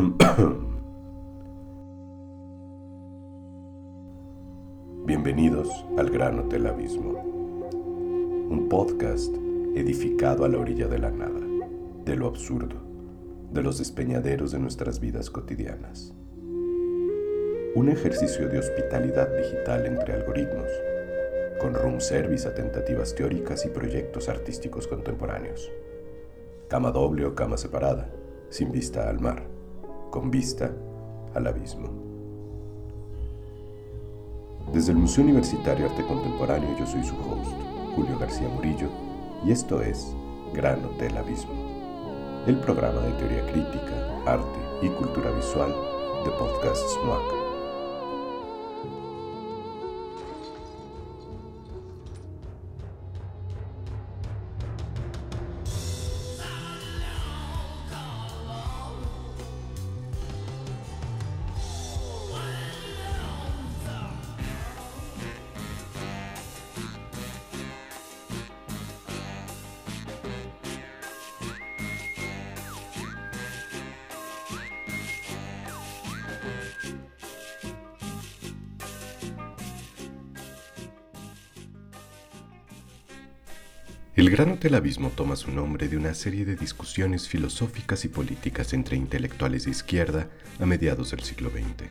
Bienvenidos 5.04 5.68
al 5.98 6.08
Gran 6.08 6.38
Hotel 6.38 6.66
Abismo, 6.66 7.20
un 8.48 8.66
podcast 8.70 9.30
edificado 9.74 10.46
a 10.46 10.48
la 10.48 10.56
orilla 10.56 10.88
de 10.88 10.98
la 10.98 11.10
nada, 11.10 11.40
de 12.06 12.16
lo 12.16 12.28
absurdo, 12.28 12.76
de 13.52 13.62
los 13.62 13.76
despeñaderos 13.76 14.52
de 14.52 14.58
nuestras 14.58 15.00
vidas 15.00 15.28
cotidianas. 15.28 16.14
Un 17.74 17.90
ejercicio 17.90 18.48
de 18.48 18.58
hospitalidad 18.58 19.28
digital 19.36 19.84
entre 19.84 20.14
algoritmos, 20.14 20.70
con 21.60 21.74
room 21.74 22.00
service 22.00 22.48
a 22.48 22.54
tentativas 22.54 23.14
teóricas 23.14 23.66
y 23.66 23.68
proyectos 23.68 24.30
artísticos 24.30 24.88
contemporáneos. 24.88 25.70
Cama 26.68 26.90
doble 26.90 27.26
o 27.26 27.34
cama 27.34 27.58
separada, 27.58 28.10
sin 28.48 28.72
vista 28.72 29.10
al 29.10 29.20
mar, 29.20 29.49
con 30.10 30.30
vista 30.30 30.70
al 31.34 31.46
abismo. 31.46 31.88
Desde 34.72 34.92
el 34.92 34.98
Museo 34.98 35.24
Universitario 35.24 35.86
Arte 35.88 36.04
Contemporáneo 36.06 36.76
yo 36.78 36.86
soy 36.86 37.02
su 37.02 37.14
host, 37.14 37.52
Julio 37.96 38.18
García 38.18 38.48
Murillo, 38.48 38.88
y 39.44 39.52
esto 39.52 39.80
es 39.82 40.14
Gran 40.52 40.84
Hotel 40.84 41.16
Abismo, 41.16 41.52
el 42.46 42.56
programa 42.56 43.00
de 43.00 43.12
teoría 43.12 43.46
crítica, 43.46 43.94
arte 44.26 44.58
y 44.82 44.88
cultura 44.90 45.30
visual 45.30 45.74
de 46.24 46.30
Podcast 46.32 46.86
SMAC. 46.88 47.39
El 84.20 84.28
Gran 84.28 84.50
Hotel 84.50 84.74
Abismo 84.74 85.08
toma 85.08 85.34
su 85.34 85.50
nombre 85.50 85.88
de 85.88 85.96
una 85.96 86.12
serie 86.12 86.44
de 86.44 86.54
discusiones 86.54 87.26
filosóficas 87.26 88.04
y 88.04 88.08
políticas 88.08 88.74
entre 88.74 88.98
intelectuales 88.98 89.64
de 89.64 89.70
izquierda 89.70 90.28
a 90.58 90.66
mediados 90.66 91.12
del 91.12 91.20
siglo 91.20 91.48
XX. 91.48 91.88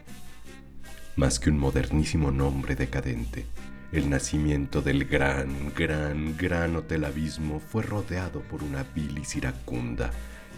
Más 1.15 1.39
que 1.39 1.49
un 1.49 1.57
modernísimo 1.57 2.29
nombre 2.29 2.75
decadente, 2.75 3.47
el 3.91 4.11
nacimiento 4.11 4.83
del 4.83 5.05
gran, 5.05 5.73
gran, 5.73 6.37
gran 6.37 6.75
Hotel 6.75 7.05
Abismo 7.05 7.59
fue 7.59 7.81
rodeado 7.81 8.41
por 8.41 8.61
una 8.61 8.83
bilis 8.93 9.35
iracunda, 9.35 10.11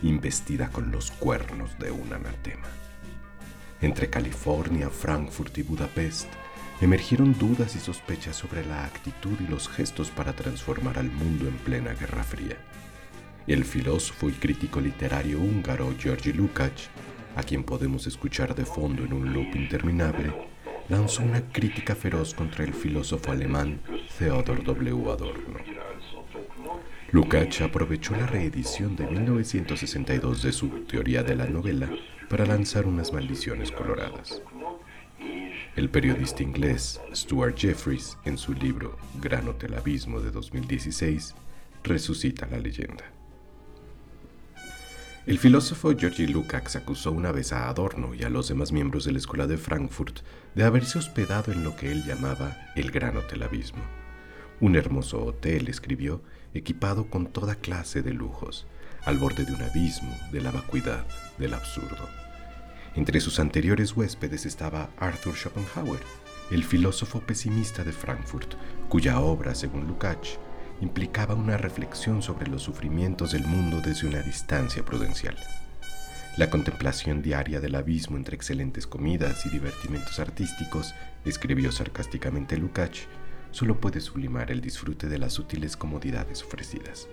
investida 0.03 0.67
con 0.67 0.91
los 0.91 1.09
cuernos 1.11 1.79
de 1.79 1.89
un 1.89 2.11
anatema. 2.11 2.67
Entre 3.79 4.09
California, 4.09 4.89
Frankfurt 4.89 5.57
y 5.57 5.61
Budapest, 5.61 6.27
emergieron 6.81 7.37
dudas 7.37 7.75
y 7.75 7.79
sospechas 7.79 8.35
sobre 8.35 8.65
la 8.65 8.85
actitud 8.85 9.37
y 9.39 9.47
los 9.47 9.69
gestos 9.69 10.09
para 10.09 10.33
transformar 10.33 10.97
al 10.97 11.11
mundo 11.11 11.47
en 11.47 11.55
plena 11.57 11.93
Guerra 11.93 12.23
Fría. 12.23 12.57
El 13.45 13.65
filósofo 13.65 14.29
y 14.29 14.33
crítico 14.33 14.81
literario 14.81 15.39
húngaro 15.39 15.93
Georgi 15.97 16.33
Lukács, 16.33 16.89
a 17.35 17.43
quien 17.43 17.63
podemos 17.63 18.07
escuchar 18.07 18.55
de 18.55 18.65
fondo 18.65 19.03
en 19.05 19.13
un 19.13 19.31
loop 19.31 19.55
interminable, 19.55 20.33
lanzó 20.89 21.21
una 21.21 21.41
crítica 21.51 21.95
feroz 21.95 22.33
contra 22.33 22.65
el 22.65 22.73
filósofo 22.73 23.31
alemán 23.31 23.79
Theodor 24.17 24.63
W. 24.63 25.11
Adorno. 25.11 25.59
Lukács 27.11 27.61
aprovechó 27.61 28.15
la 28.15 28.25
reedición 28.25 28.95
de 28.95 29.05
1962 29.05 30.41
de 30.41 30.51
su 30.51 30.69
Teoría 30.85 31.21
de 31.21 31.35
la 31.35 31.45
Novela 31.45 31.89
para 32.27 32.45
lanzar 32.45 32.87
unas 32.87 33.13
maldiciones 33.13 33.71
coloradas. 33.71 34.41
El 35.73 35.89
periodista 35.89 36.43
inglés 36.43 36.99
Stuart 37.15 37.55
Jeffries, 37.57 38.17
en 38.25 38.37
su 38.37 38.53
libro 38.53 38.97
Gran 39.21 39.47
Hotel 39.47 39.73
Abismo 39.73 40.19
de 40.19 40.29
2016, 40.29 41.33
resucita 41.81 42.45
la 42.45 42.57
leyenda. 42.57 43.05
El 45.25 45.39
filósofo 45.39 45.95
Georgi 45.97 46.27
Lukács 46.27 46.75
acusó 46.75 47.13
una 47.13 47.31
vez 47.31 47.53
a 47.53 47.69
Adorno 47.69 48.13
y 48.13 48.23
a 48.23 48.29
los 48.29 48.49
demás 48.49 48.73
miembros 48.73 49.05
de 49.05 49.13
la 49.13 49.19
Escuela 49.19 49.47
de 49.47 49.57
Frankfurt 49.57 50.19
de 50.55 50.65
haberse 50.65 50.99
hospedado 50.99 51.53
en 51.53 51.63
lo 51.63 51.73
que 51.77 51.89
él 51.89 52.03
llamaba 52.03 52.57
el 52.75 52.91
Gran 52.91 53.15
Hotel 53.15 53.41
Abismo. 53.41 53.83
Un 54.59 54.75
hermoso 54.75 55.23
hotel, 55.23 55.69
escribió, 55.69 56.21
equipado 56.53 57.09
con 57.09 57.27
toda 57.27 57.55
clase 57.55 58.01
de 58.01 58.11
lujos, 58.11 58.67
al 59.05 59.17
borde 59.17 59.45
de 59.45 59.53
un 59.53 59.61
abismo, 59.61 60.13
de 60.33 60.41
la 60.41 60.51
vacuidad, 60.51 61.07
del 61.37 61.53
absurdo. 61.53 62.20
Entre 62.93 63.21
sus 63.21 63.39
anteriores 63.39 63.95
huéspedes 63.95 64.45
estaba 64.45 64.89
Arthur 64.97 65.33
Schopenhauer, 65.35 66.01
el 66.51 66.65
filósofo 66.65 67.21
pesimista 67.21 67.85
de 67.85 67.93
Frankfurt, 67.93 68.55
cuya 68.89 69.21
obra, 69.21 69.55
según 69.55 69.87
Lukács, 69.87 70.39
implicaba 70.81 71.33
una 71.33 71.55
reflexión 71.55 72.21
sobre 72.21 72.47
los 72.47 72.63
sufrimientos 72.63 73.31
del 73.31 73.45
mundo 73.45 73.79
desde 73.79 74.07
una 74.07 74.21
distancia 74.21 74.83
prudencial. 74.83 75.37
La 76.35 76.49
contemplación 76.49 77.21
diaria 77.21 77.61
del 77.61 77.75
abismo 77.75 78.17
entre 78.17 78.35
excelentes 78.35 78.87
comidas 78.87 79.45
y 79.45 79.49
divertimentos 79.49 80.19
artísticos, 80.19 80.93
escribió 81.23 81.71
sarcásticamente 81.71 82.57
Lukács, 82.57 83.07
solo 83.51 83.79
puede 83.79 84.01
sublimar 84.01 84.51
el 84.51 84.59
disfrute 84.59 85.07
de 85.07 85.17
las 85.17 85.31
sutiles 85.31 85.77
comodidades 85.77 86.43
ofrecidas. 86.43 87.07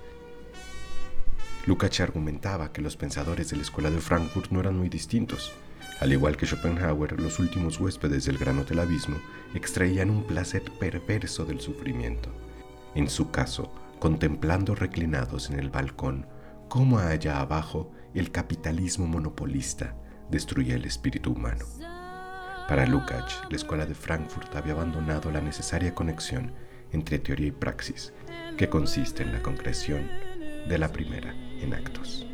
Lukács 1.67 2.01
argumentaba 2.01 2.73
que 2.73 2.81
los 2.81 2.97
pensadores 2.97 3.51
de 3.51 3.57
la 3.57 3.63
escuela 3.63 3.91
de 3.91 4.01
Frankfurt 4.01 4.51
no 4.51 4.59
eran 4.59 4.77
muy 4.77 4.89
distintos, 4.89 5.53
al 6.01 6.13
igual 6.13 6.37
que 6.37 6.47
Schopenhauer, 6.47 7.21
los 7.21 7.39
últimos 7.39 7.81
huéspedes 7.81 8.25
del 8.25 8.39
Gran 8.39 8.59
Hotel 8.59 8.79
Abismo 8.79 9.17
extraían 9.55 10.11
un 10.11 10.25
placer 10.25 10.63
perverso 10.79 11.45
del 11.45 11.61
sufrimiento. 11.61 12.31
En 12.95 13.09
su 13.09 13.31
caso, 13.31 13.73
contemplando 13.99 14.75
reclinados 14.75 15.51
en 15.51 15.59
el 15.59 15.71
balcón 15.71 16.27
cómo 16.69 16.99
allá 16.99 17.41
abajo 17.41 17.91
el 18.15 18.31
capitalismo 18.31 19.07
monopolista 19.07 19.97
destruía 20.31 20.77
el 20.77 20.85
espíritu 20.85 21.33
humano. 21.33 21.65
Para 22.69 22.87
Lukács, 22.87 23.41
la 23.51 23.57
escuela 23.57 23.87
de 23.87 23.95
Frankfurt 23.95 24.55
había 24.55 24.75
abandonado 24.75 25.31
la 25.33 25.41
necesaria 25.41 25.95
conexión 25.95 26.53
entre 26.93 27.19
teoría 27.19 27.49
y 27.49 27.53
praxis, 27.53 28.13
que 28.57 28.69
consiste 28.69 29.23
en 29.23 29.33
la 29.33 29.43
concreción 29.43 30.09
de 30.69 30.79
la 30.79 30.93
primera 30.93 31.35
en 31.61 31.75
actos. 31.75 32.27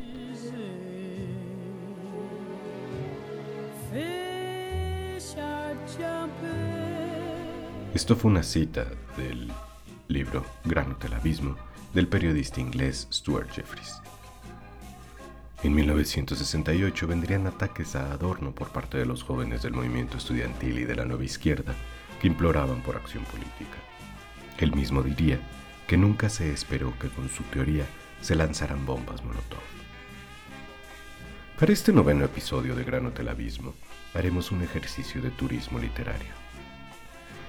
Esto 7.94 8.16
fue 8.16 8.32
una 8.32 8.43
cita 8.43 8.87
del 9.16 9.53
libro 10.09 10.44
Gran 10.65 10.91
Hotel 10.91 11.15
Abismo 11.15 11.56
del 11.93 12.09
periodista 12.09 12.60
inglés 12.60 13.06
Stuart 13.12 13.49
Jeffries. 13.53 14.03
En 15.62 15.72
1968 15.77 17.06
vendrían 17.06 17.47
ataques 17.47 17.94
a 17.94 18.11
Adorno 18.11 18.52
por 18.52 18.70
parte 18.70 18.99
de 18.99 19.06
los 19.06 19.23
jóvenes 19.23 19.62
del 19.62 19.75
movimiento 19.75 20.17
estudiantil 20.17 20.81
y 20.81 20.85
de 20.85 20.96
la 20.96 21.05
nueva 21.05 21.23
izquierda 21.23 21.73
que 22.20 22.26
imploraban 22.26 22.82
por 22.82 22.96
acción 22.96 23.23
política. 23.26 23.79
Él 24.58 24.75
mismo 24.75 25.00
diría 25.00 25.38
que 25.87 25.97
nunca 25.97 26.29
se 26.29 26.52
esperó 26.52 26.93
que 26.99 27.11
con 27.11 27.29
su 27.29 27.44
teoría 27.44 27.87
se 28.20 28.35
lanzaran 28.35 28.85
bombas 28.85 29.23
Molotov. 29.23 29.62
Para 31.61 31.73
este 31.73 31.93
noveno 31.93 32.25
episodio 32.25 32.75
de 32.75 32.82
Gran 32.82 33.06
Hotel 33.06 33.29
Abismo 33.29 33.73
haremos 34.14 34.50
un 34.50 34.62
ejercicio 34.62 35.23
de 35.23 35.31
turismo 35.31 35.79
literario. 35.79 36.44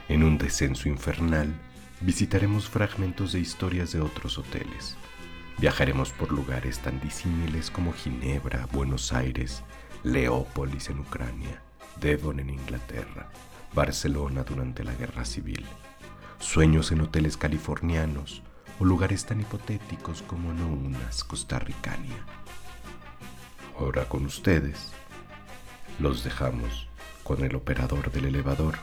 En 0.07 0.23
un 0.23 0.37
descenso 0.37 0.87
infernal, 0.87 1.51
visitaremos 2.01 2.69
fragmentos 2.69 3.31
de 3.31 3.39
historias 3.39 3.91
de 3.91 4.01
otros 4.01 4.37
hoteles. 4.37 4.95
Viajaremos 5.57 6.11
por 6.11 6.31
lugares 6.31 6.77
tan 6.79 6.99
disímiles 6.99 7.71
como 7.71 7.91
Ginebra, 7.91 8.67
Buenos 8.71 9.13
Aires, 9.13 9.63
Leópolis 10.03 10.89
en 10.89 10.99
Ucrania, 10.99 11.63
Devon 11.99 12.39
en 12.39 12.51
Inglaterra, 12.51 13.31
Barcelona 13.73 14.43
durante 14.43 14.83
la 14.83 14.93
Guerra 14.93 15.25
Civil, 15.25 15.65
sueños 16.37 16.91
en 16.91 17.01
hoteles 17.01 17.35
californianos 17.35 18.43
o 18.79 18.85
lugares 18.85 19.25
tan 19.25 19.41
hipotéticos 19.41 20.21
como 20.21 20.53
no 20.53 20.67
unas 20.67 21.23
Costa 21.23 21.57
Ricania. 21.57 22.23
Ahora 23.79 24.07
con 24.07 24.25
ustedes, 24.25 24.91
los 25.97 26.23
dejamos 26.23 26.87
con 27.23 27.43
el 27.43 27.55
operador 27.55 28.11
del 28.11 28.25
elevador 28.25 28.75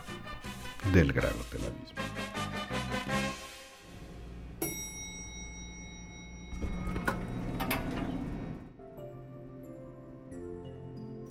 del 0.91 1.13
Gran 1.13 1.31
Hotel 1.31 1.61
Abismo. 1.61 2.03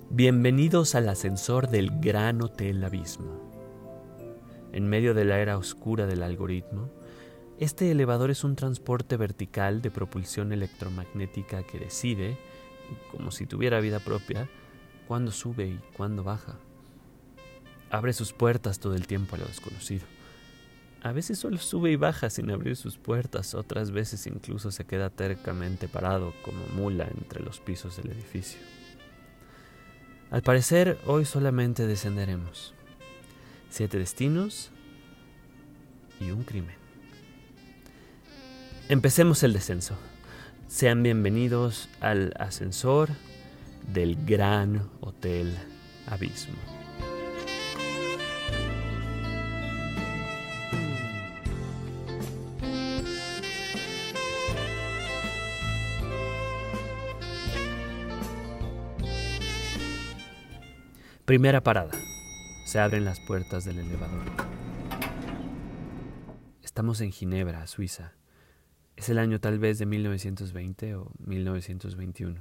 Bienvenidos 0.09 0.95
al 0.95 1.07
ascensor 1.09 1.69
del 1.69 1.99
Gran 1.99 2.41
Hotel 2.41 2.83
Abismo. 2.83 3.51
En 4.71 4.87
medio 4.87 5.13
de 5.13 5.25
la 5.25 5.39
era 5.39 5.57
oscura 5.57 6.07
del 6.07 6.23
algoritmo, 6.23 6.89
este 7.59 7.91
elevador 7.91 8.31
es 8.31 8.43
un 8.43 8.55
transporte 8.55 9.17
vertical 9.17 9.81
de 9.81 9.91
propulsión 9.91 10.51
electromagnética 10.51 11.63
que 11.63 11.79
decide, 11.79 12.37
como 13.11 13.31
si 13.31 13.45
tuviera 13.45 13.79
vida 13.79 13.99
propia, 13.99 14.49
cuándo 15.07 15.31
sube 15.31 15.67
y 15.67 15.79
cuándo 15.95 16.23
baja. 16.23 16.57
Abre 17.93 18.11
sus 18.11 18.33
puertas 18.33 18.79
todo 18.79 18.95
el 18.95 19.05
tiempo 19.05 19.35
a 19.35 19.37
lo 19.37 19.45
desconocido. 19.45 20.03
A 21.03 21.11
veces 21.11 21.37
solo 21.37 21.59
sube 21.59 21.91
y 21.91 21.95
baja 21.95 22.31
sin 22.31 22.49
abrir 22.49 22.75
sus 22.75 22.97
puertas, 22.97 23.53
otras 23.53 23.91
veces 23.91 24.25
incluso 24.25 24.71
se 24.71 24.83
queda 24.83 25.11
tercamente 25.11 25.87
parado 25.87 26.33
como 26.41 26.65
mula 26.75 27.07
entre 27.15 27.43
los 27.43 27.59
pisos 27.59 27.97
del 27.97 28.09
edificio. 28.13 28.59
Al 30.31 30.41
parecer, 30.41 30.97
hoy 31.05 31.23
solamente 31.23 31.85
descenderemos. 31.85 32.73
Siete 33.69 33.99
destinos 33.99 34.71
y 36.19 36.31
un 36.31 36.45
crimen. 36.45 36.75
Empecemos 38.89 39.43
el 39.43 39.53
descenso. 39.53 39.95
Sean 40.67 41.03
bienvenidos 41.03 41.89
al 41.99 42.33
ascensor 42.39 43.09
del 43.93 44.15
Gran 44.25 44.89
Hotel 44.99 45.55
Abismo. 46.07 46.82
Primera 61.33 61.63
parada. 61.63 61.89
Se 62.63 62.77
abren 62.77 63.05
las 63.05 63.19
puertas 63.19 63.65
del 63.65 63.79
elevador. 63.79 64.21
Estamos 66.61 67.01
en 67.01 67.11
Ginebra, 67.11 67.65
Suiza. 67.65 68.13
Es 68.95 69.09
el 69.09 69.17
año 69.17 69.39
tal 69.39 69.57
vez 69.57 69.79
de 69.79 69.87
1920 69.87 70.93
o 70.93 71.11
1921. 71.17 72.39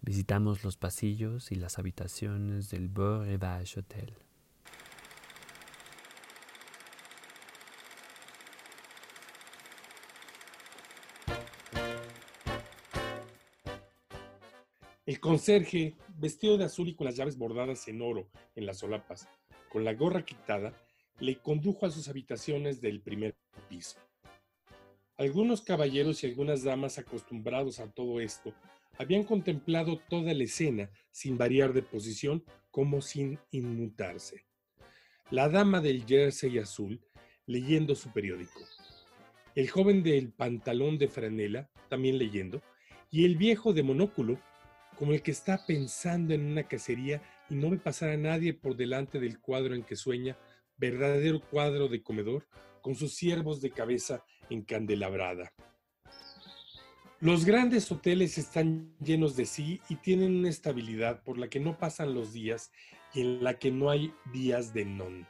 Visitamos 0.00 0.64
los 0.64 0.76
pasillos 0.76 1.52
y 1.52 1.54
las 1.54 1.78
habitaciones 1.78 2.70
del 2.70 2.88
Beau 2.88 3.22
Rivage 3.22 3.78
Hotel. 3.78 4.14
El 15.06 15.20
conserje, 15.20 15.94
vestido 16.18 16.56
de 16.58 16.64
azul 16.64 16.88
y 16.88 16.94
con 16.94 17.06
las 17.06 17.16
llaves 17.16 17.38
bordadas 17.38 17.86
en 17.88 18.02
oro 18.02 18.28
en 18.54 18.66
las 18.66 18.78
solapas, 18.78 19.28
con 19.68 19.84
la 19.84 19.94
gorra 19.94 20.24
quitada, 20.24 20.74
le 21.18 21.38
condujo 21.40 21.86
a 21.86 21.90
sus 21.90 22.08
habitaciones 22.08 22.80
del 22.80 23.00
primer 23.00 23.36
piso. 23.68 23.98
Algunos 25.16 25.62
caballeros 25.62 26.22
y 26.22 26.26
algunas 26.26 26.62
damas 26.62 26.98
acostumbrados 26.98 27.80
a 27.80 27.90
todo 27.90 28.20
esto 28.20 28.52
habían 28.98 29.24
contemplado 29.24 29.98
toda 30.08 30.34
la 30.34 30.44
escena 30.44 30.90
sin 31.10 31.38
variar 31.38 31.72
de 31.72 31.82
posición 31.82 32.44
como 32.70 33.00
sin 33.00 33.38
inmutarse. 33.50 34.44
La 35.30 35.48
dama 35.48 35.80
del 35.80 36.04
jersey 36.04 36.58
azul 36.58 37.00
leyendo 37.46 37.94
su 37.94 38.12
periódico. 38.12 38.60
El 39.54 39.70
joven 39.70 40.02
del 40.02 40.32
pantalón 40.32 40.98
de 40.98 41.08
franela 41.08 41.70
también 41.88 42.18
leyendo. 42.18 42.62
Y 43.10 43.24
el 43.24 43.36
viejo 43.36 43.72
de 43.72 43.82
monóculo 43.82 44.38
como 44.98 45.12
el 45.12 45.22
que 45.22 45.30
está 45.30 45.64
pensando 45.66 46.34
en 46.34 46.46
una 46.46 46.64
cacería 46.64 47.22
y 47.48 47.54
no 47.54 47.70
ve 47.70 47.78
pasar 47.78 48.10
a 48.10 48.16
nadie 48.16 48.54
por 48.54 48.76
delante 48.76 49.20
del 49.20 49.38
cuadro 49.40 49.74
en 49.74 49.84
que 49.84 49.96
sueña, 49.96 50.36
verdadero 50.76 51.40
cuadro 51.40 51.88
de 51.88 52.02
comedor, 52.02 52.46
con 52.82 52.94
sus 52.94 53.14
ciervos 53.14 53.60
de 53.60 53.70
cabeza 53.70 54.24
encandelabrada. 54.50 55.52
Los 57.20 57.44
grandes 57.44 57.90
hoteles 57.90 58.36
están 58.36 58.94
llenos 59.00 59.36
de 59.36 59.46
sí 59.46 59.80
y 59.88 59.96
tienen 59.96 60.36
una 60.36 60.50
estabilidad 60.50 61.22
por 61.22 61.38
la 61.38 61.48
que 61.48 61.60
no 61.60 61.78
pasan 61.78 62.14
los 62.14 62.32
días 62.32 62.72
y 63.14 63.22
en 63.22 63.42
la 63.42 63.58
que 63.58 63.70
no 63.70 63.90
hay 63.90 64.12
días 64.32 64.74
de 64.74 64.84
non. 64.84 65.26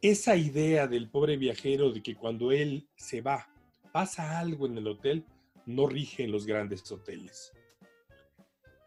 Esa 0.00 0.36
idea 0.36 0.86
del 0.86 1.10
pobre 1.10 1.36
viajero 1.36 1.90
de 1.92 2.02
que 2.02 2.14
cuando 2.14 2.52
él 2.52 2.88
se 2.96 3.20
va 3.20 3.48
pasa 3.92 4.38
algo 4.38 4.66
en 4.66 4.78
el 4.78 4.86
hotel 4.86 5.24
no 5.66 5.86
rige 5.86 6.24
en 6.24 6.32
los 6.32 6.46
grandes 6.46 6.90
hoteles. 6.90 7.52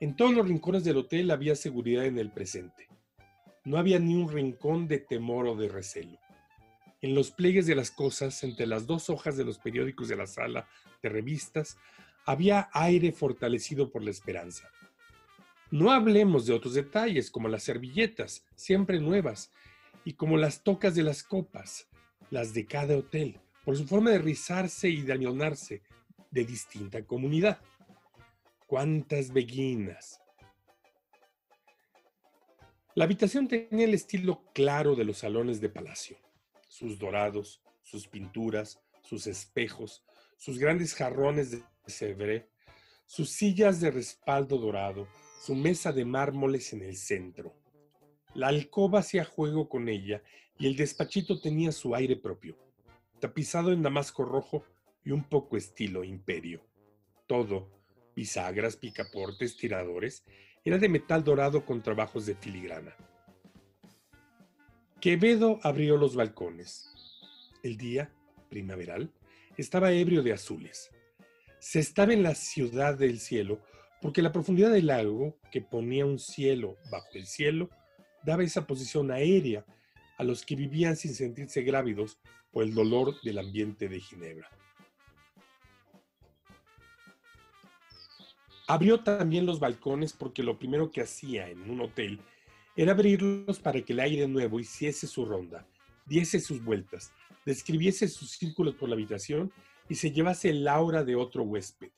En 0.01 0.15
todos 0.15 0.33
los 0.33 0.47
rincones 0.47 0.83
del 0.83 0.97
hotel 0.97 1.29
había 1.29 1.55
seguridad 1.55 2.05
en 2.05 2.17
el 2.17 2.31
presente. 2.31 2.87
No 3.63 3.77
había 3.77 3.99
ni 3.99 4.15
un 4.15 4.31
rincón 4.31 4.87
de 4.87 4.97
temor 4.97 5.45
o 5.45 5.55
de 5.55 5.69
recelo. 5.69 6.17
En 7.03 7.13
los 7.13 7.29
pliegues 7.29 7.67
de 7.67 7.75
las 7.75 7.91
cosas, 7.91 8.43
entre 8.43 8.65
las 8.65 8.87
dos 8.87 9.11
hojas 9.11 9.37
de 9.37 9.45
los 9.45 9.59
periódicos 9.59 10.07
de 10.07 10.15
la 10.15 10.25
sala 10.25 10.67
de 11.03 11.09
revistas, 11.09 11.77
había 12.25 12.71
aire 12.73 13.11
fortalecido 13.11 13.91
por 13.91 14.01
la 14.01 14.09
esperanza. 14.09 14.71
No 15.69 15.91
hablemos 15.91 16.47
de 16.47 16.53
otros 16.53 16.73
detalles, 16.73 17.29
como 17.29 17.47
las 17.47 17.61
servilletas, 17.61 18.43
siempre 18.55 18.99
nuevas, 18.99 19.51
y 20.03 20.13
como 20.13 20.35
las 20.35 20.63
tocas 20.63 20.95
de 20.95 21.03
las 21.03 21.21
copas, 21.21 21.87
las 22.31 22.55
de 22.55 22.65
cada 22.65 22.97
hotel, 22.97 23.39
por 23.63 23.77
su 23.77 23.85
forma 23.85 24.09
de 24.09 24.17
rizarse 24.17 24.89
y 24.89 25.03
de 25.03 25.13
amionarse 25.13 25.83
de 26.31 26.43
distinta 26.43 27.05
comunidad 27.05 27.59
cuántas 28.71 29.33
beguinas. 29.33 30.21
La 32.95 33.03
habitación 33.03 33.49
tenía 33.49 33.83
el 33.83 33.93
estilo 33.93 34.45
claro 34.53 34.95
de 34.95 35.03
los 35.03 35.17
salones 35.17 35.59
de 35.59 35.67
palacio, 35.67 36.15
sus 36.69 36.97
dorados, 36.97 37.61
sus 37.81 38.07
pinturas, 38.07 38.79
sus 39.01 39.27
espejos, 39.27 40.05
sus 40.37 40.57
grandes 40.57 40.95
jarrones 40.95 41.51
de 41.51 41.61
Sevres, 41.85 42.45
sus 43.05 43.31
sillas 43.31 43.81
de 43.81 43.91
respaldo 43.91 44.57
dorado, 44.57 45.05
su 45.41 45.53
mesa 45.53 45.91
de 45.91 46.05
mármoles 46.05 46.71
en 46.71 46.81
el 46.81 46.95
centro. 46.95 47.53
La 48.33 48.47
alcoba 48.47 48.99
hacía 48.99 49.25
juego 49.25 49.67
con 49.67 49.89
ella 49.89 50.23
y 50.57 50.67
el 50.67 50.77
despachito 50.77 51.41
tenía 51.41 51.73
su 51.73 51.93
aire 51.93 52.15
propio, 52.15 52.57
tapizado 53.19 53.73
en 53.73 53.81
damasco 53.81 54.23
rojo 54.23 54.63
y 55.03 55.11
un 55.11 55.25
poco 55.25 55.57
estilo 55.57 56.05
imperio. 56.05 56.65
Todo, 57.27 57.80
bisagras, 58.15 58.75
picaportes, 58.75 59.57
tiradores, 59.57 60.23
era 60.63 60.77
de 60.77 60.89
metal 60.89 61.23
dorado 61.23 61.65
con 61.65 61.81
trabajos 61.81 62.25
de 62.25 62.35
filigrana. 62.35 62.95
Quevedo 64.99 65.59
abrió 65.63 65.97
los 65.97 66.15
balcones. 66.15 66.87
El 67.63 67.77
día, 67.77 68.13
primaveral, 68.49 69.11
estaba 69.57 69.91
ebrio 69.91 70.21
de 70.23 70.33
azules. 70.33 70.91
Se 71.59 71.79
estaba 71.79 72.13
en 72.13 72.23
la 72.23 72.35
ciudad 72.35 72.97
del 72.97 73.19
cielo 73.19 73.61
porque 74.01 74.21
la 74.21 74.31
profundidad 74.31 74.71
del 74.71 74.87
lago, 74.87 75.37
que 75.51 75.61
ponía 75.61 76.05
un 76.05 76.19
cielo 76.19 76.75
bajo 76.91 77.09
el 77.13 77.27
cielo, 77.27 77.69
daba 78.23 78.43
esa 78.43 78.65
posición 78.65 79.11
aérea 79.11 79.65
a 80.17 80.23
los 80.23 80.43
que 80.43 80.55
vivían 80.55 80.95
sin 80.95 81.13
sentirse 81.13 81.61
grávidos 81.61 82.19
por 82.51 82.63
el 82.63 82.73
dolor 82.73 83.19
del 83.21 83.39
ambiente 83.39 83.87
de 83.87 83.99
Ginebra. 83.99 84.49
Abrió 88.71 89.01
también 89.01 89.45
los 89.45 89.59
balcones 89.59 90.13
porque 90.13 90.43
lo 90.43 90.57
primero 90.57 90.91
que 90.91 91.01
hacía 91.01 91.49
en 91.49 91.69
un 91.69 91.81
hotel 91.81 92.21
era 92.77 92.93
abrirlos 92.93 93.59
para 93.59 93.81
que 93.81 93.91
el 93.91 93.99
aire 93.99 94.29
nuevo 94.29 94.61
hiciese 94.61 95.07
su 95.07 95.25
ronda, 95.25 95.67
diese 96.05 96.39
sus 96.39 96.63
vueltas, 96.63 97.11
describiese 97.45 98.07
sus 98.07 98.31
círculos 98.31 98.75
por 98.75 98.87
la 98.87 98.95
habitación 98.95 99.51
y 99.89 99.95
se 99.95 100.11
llevase 100.11 100.51
el 100.51 100.65
aura 100.69 101.03
de 101.03 101.17
otro 101.17 101.43
huésped. 101.43 101.91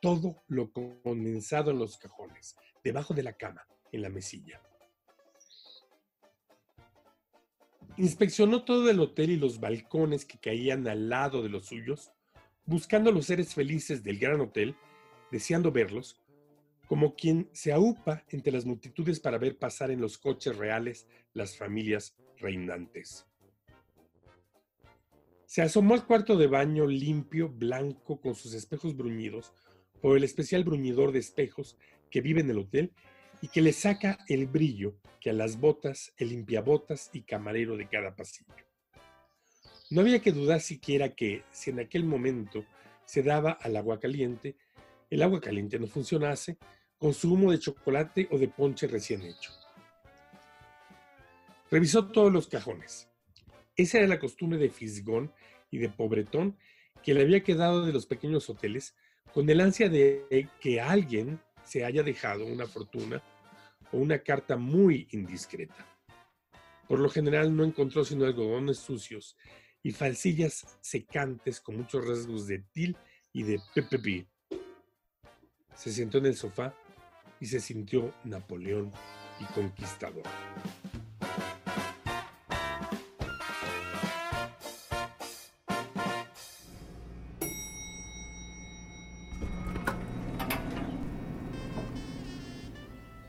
Todo 0.00 0.40
lo 0.46 0.70
condensado 0.70 1.72
en 1.72 1.80
los 1.80 1.96
cajones, 1.96 2.54
debajo 2.84 3.12
de 3.12 3.24
la 3.24 3.32
cama, 3.32 3.66
en 3.90 4.02
la 4.02 4.08
mesilla. 4.08 4.62
Inspeccionó 7.96 8.62
todo 8.62 8.88
el 8.88 9.00
hotel 9.00 9.32
y 9.32 9.36
los 9.36 9.58
balcones 9.58 10.24
que 10.24 10.38
caían 10.38 10.86
al 10.86 11.08
lado 11.08 11.42
de 11.42 11.48
los 11.48 11.66
suyos, 11.66 12.12
buscando 12.66 13.10
los 13.10 13.26
seres 13.26 13.52
felices 13.52 14.04
del 14.04 14.20
gran 14.20 14.40
hotel 14.40 14.76
deseando 15.34 15.72
verlos, 15.72 16.22
como 16.86 17.16
quien 17.16 17.48
se 17.52 17.72
aupa 17.72 18.22
entre 18.28 18.52
las 18.52 18.64
multitudes 18.64 19.18
para 19.18 19.36
ver 19.36 19.58
pasar 19.58 19.90
en 19.90 20.00
los 20.00 20.16
coches 20.16 20.56
reales 20.56 21.08
las 21.32 21.56
familias 21.56 22.16
reinantes. 22.38 23.26
Se 25.44 25.60
asomó 25.60 25.94
al 25.94 26.06
cuarto 26.06 26.36
de 26.36 26.46
baño 26.46 26.86
limpio, 26.86 27.48
blanco, 27.48 28.20
con 28.20 28.36
sus 28.36 28.54
espejos 28.54 28.96
bruñidos, 28.96 29.52
por 30.00 30.16
el 30.16 30.22
especial 30.22 30.62
bruñidor 30.62 31.10
de 31.10 31.18
espejos 31.18 31.76
que 32.12 32.20
vive 32.20 32.40
en 32.40 32.50
el 32.50 32.58
hotel 32.58 32.92
y 33.42 33.48
que 33.48 33.60
le 33.60 33.72
saca 33.72 34.18
el 34.28 34.46
brillo 34.46 34.94
que 35.20 35.30
a 35.30 35.32
las 35.32 35.58
botas, 35.58 36.14
el 36.16 36.28
limpiabotas 36.28 37.10
y 37.12 37.22
camarero 37.22 37.76
de 37.76 37.88
cada 37.88 38.14
pasillo. 38.14 38.54
No 39.90 40.02
había 40.02 40.22
que 40.22 40.30
dudar 40.30 40.60
siquiera 40.60 41.16
que, 41.16 41.42
si 41.50 41.70
en 41.70 41.80
aquel 41.80 42.04
momento 42.04 42.64
se 43.04 43.24
daba 43.24 43.50
al 43.50 43.76
agua 43.76 43.98
caliente, 43.98 44.56
el 45.14 45.22
agua 45.22 45.40
caliente 45.40 45.78
no 45.78 45.86
funcionase, 45.86 46.58
con 46.98 47.14
zumo 47.14 47.52
de 47.52 47.60
chocolate 47.60 48.26
o 48.32 48.38
de 48.38 48.48
ponche 48.48 48.88
recién 48.88 49.22
hecho. 49.22 49.52
Revisó 51.70 52.10
todos 52.10 52.32
los 52.32 52.48
cajones. 52.48 53.08
Esa 53.76 53.98
era 53.98 54.08
la 54.08 54.18
costumbre 54.18 54.58
de 54.58 54.70
Fisgón 54.70 55.32
y 55.70 55.78
de 55.78 55.88
Pobretón 55.88 56.58
que 57.00 57.14
le 57.14 57.22
había 57.22 57.44
quedado 57.44 57.86
de 57.86 57.92
los 57.92 58.06
pequeños 58.06 58.50
hoteles 58.50 58.96
con 59.32 59.48
el 59.48 59.60
ansia 59.60 59.88
de 59.88 60.48
que 60.60 60.80
alguien 60.80 61.40
se 61.62 61.84
haya 61.84 62.02
dejado 62.02 62.44
una 62.44 62.66
fortuna 62.66 63.22
o 63.92 63.98
una 63.98 64.18
carta 64.18 64.56
muy 64.56 65.06
indiscreta. 65.12 65.86
Por 66.88 66.98
lo 66.98 67.08
general 67.08 67.54
no 67.54 67.62
encontró 67.62 68.04
sino 68.04 68.24
algodones 68.24 68.78
sucios 68.78 69.36
y 69.80 69.92
falsillas 69.92 70.76
secantes 70.80 71.60
con 71.60 71.76
muchos 71.76 72.04
rasgos 72.04 72.48
de 72.48 72.64
til 72.72 72.96
y 73.32 73.44
de 73.44 73.60
ppp. 73.74 74.33
Se 75.76 75.92
sentó 75.92 76.18
en 76.18 76.26
el 76.26 76.36
sofá 76.36 76.74
y 77.40 77.46
se 77.46 77.60
sintió 77.60 78.14
Napoleón 78.24 78.90
y 79.40 79.44
conquistador. 79.52 80.22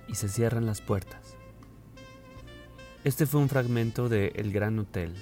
Y 0.08 0.16
se 0.16 0.30
cierran 0.30 0.66
las 0.66 0.82
puertas. 0.82 1.36
Este 3.04 3.26
fue 3.26 3.42
un 3.42 3.50
fragmento 3.50 4.08
de 4.08 4.28
El 4.36 4.52
Gran 4.52 4.80
Hotel, 4.80 5.14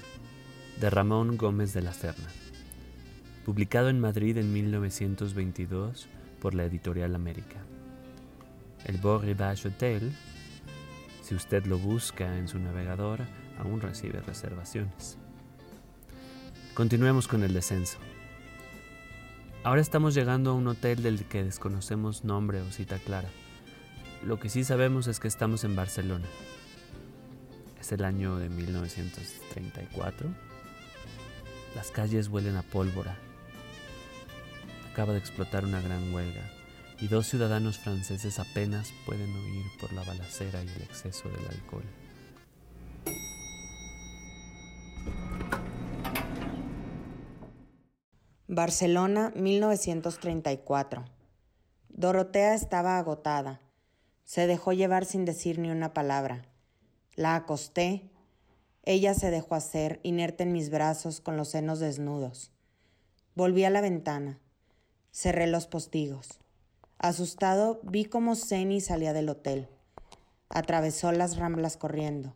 de 0.80 0.88
Ramón 0.88 1.36
Gómez 1.36 1.74
de 1.74 1.82
la 1.82 1.92
Serna, 1.92 2.28
publicado 3.44 3.88
en 3.88 4.00
Madrid 4.00 4.38
en 4.38 4.52
1922 4.52 6.08
por 6.44 6.52
la 6.52 6.66
editorial 6.66 7.14
América. 7.14 7.56
El 8.84 8.98
Beau 8.98 9.18
Rivage 9.18 9.68
Hotel, 9.68 10.14
si 11.22 11.34
usted 11.34 11.64
lo 11.64 11.78
busca 11.78 12.36
en 12.36 12.48
su 12.48 12.58
navegador, 12.58 13.20
aún 13.58 13.80
recibe 13.80 14.20
reservaciones. 14.20 15.16
Continuemos 16.74 17.28
con 17.28 17.44
el 17.44 17.54
descenso. 17.54 17.96
Ahora 19.62 19.80
estamos 19.80 20.12
llegando 20.12 20.50
a 20.50 20.52
un 20.52 20.66
hotel 20.66 21.02
del 21.02 21.24
que 21.24 21.42
desconocemos 21.42 22.24
nombre 22.24 22.60
o 22.60 22.70
cita 22.70 22.98
clara. 22.98 23.30
Lo 24.22 24.38
que 24.38 24.50
sí 24.50 24.64
sabemos 24.64 25.06
es 25.06 25.20
que 25.20 25.28
estamos 25.28 25.64
en 25.64 25.74
Barcelona. 25.74 26.26
Es 27.80 27.90
el 27.90 28.04
año 28.04 28.36
de 28.36 28.50
1934. 28.50 30.28
Las 31.74 31.90
calles 31.90 32.28
huelen 32.28 32.56
a 32.56 32.62
pólvora. 32.62 33.16
Acaba 34.94 35.12
de 35.12 35.18
explotar 35.18 35.64
una 35.64 35.80
gran 35.80 36.14
huelga 36.14 36.48
y 37.00 37.08
dos 37.08 37.26
ciudadanos 37.26 37.78
franceses 37.78 38.38
apenas 38.38 38.92
pueden 39.04 39.28
huir 39.28 39.64
por 39.80 39.92
la 39.92 40.04
balacera 40.04 40.62
y 40.62 40.68
el 40.68 40.82
exceso 40.82 41.28
del 41.30 41.44
alcohol. 41.48 41.82
Barcelona, 48.46 49.32
1934. 49.34 51.04
Dorotea 51.88 52.54
estaba 52.54 52.96
agotada. 52.96 53.60
Se 54.22 54.46
dejó 54.46 54.72
llevar 54.72 55.06
sin 55.06 55.24
decir 55.24 55.58
ni 55.58 55.72
una 55.72 55.92
palabra. 55.92 56.44
La 57.16 57.34
acosté. 57.34 58.12
Ella 58.84 59.14
se 59.14 59.32
dejó 59.32 59.56
hacer, 59.56 59.98
inerte 60.04 60.44
en 60.44 60.52
mis 60.52 60.70
brazos, 60.70 61.20
con 61.20 61.36
los 61.36 61.48
senos 61.48 61.80
desnudos. 61.80 62.52
Volví 63.34 63.64
a 63.64 63.70
la 63.70 63.80
ventana. 63.80 64.38
Cerré 65.16 65.46
los 65.46 65.68
postigos. 65.68 66.40
Asustado, 66.98 67.78
vi 67.84 68.04
cómo 68.04 68.34
Zeni 68.34 68.80
salía 68.80 69.12
del 69.12 69.28
hotel. 69.28 69.68
Atravesó 70.48 71.12
las 71.12 71.36
ramblas 71.36 71.76
corriendo. 71.76 72.34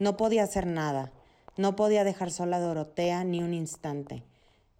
No 0.00 0.16
podía 0.16 0.42
hacer 0.42 0.66
nada. 0.66 1.12
No 1.56 1.76
podía 1.76 2.02
dejar 2.02 2.32
sola 2.32 2.56
a 2.56 2.60
Dorotea 2.60 3.22
ni 3.22 3.40
un 3.40 3.54
instante. 3.54 4.24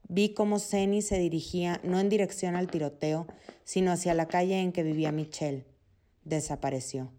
Vi 0.09 0.35
cómo 0.35 0.59
Zeni 0.59 1.00
se 1.00 1.17
dirigía 1.21 1.81
no 1.85 2.00
en 2.00 2.09
dirección 2.09 2.57
al 2.57 2.67
tiroteo, 2.67 3.29
sino 3.62 3.93
hacia 3.93 4.14
la 4.14 4.26
calle 4.26 4.59
en 4.59 4.73
que 4.73 4.83
vivía 4.83 5.12
Michelle. 5.12 5.64
Desapareció. 6.25 7.12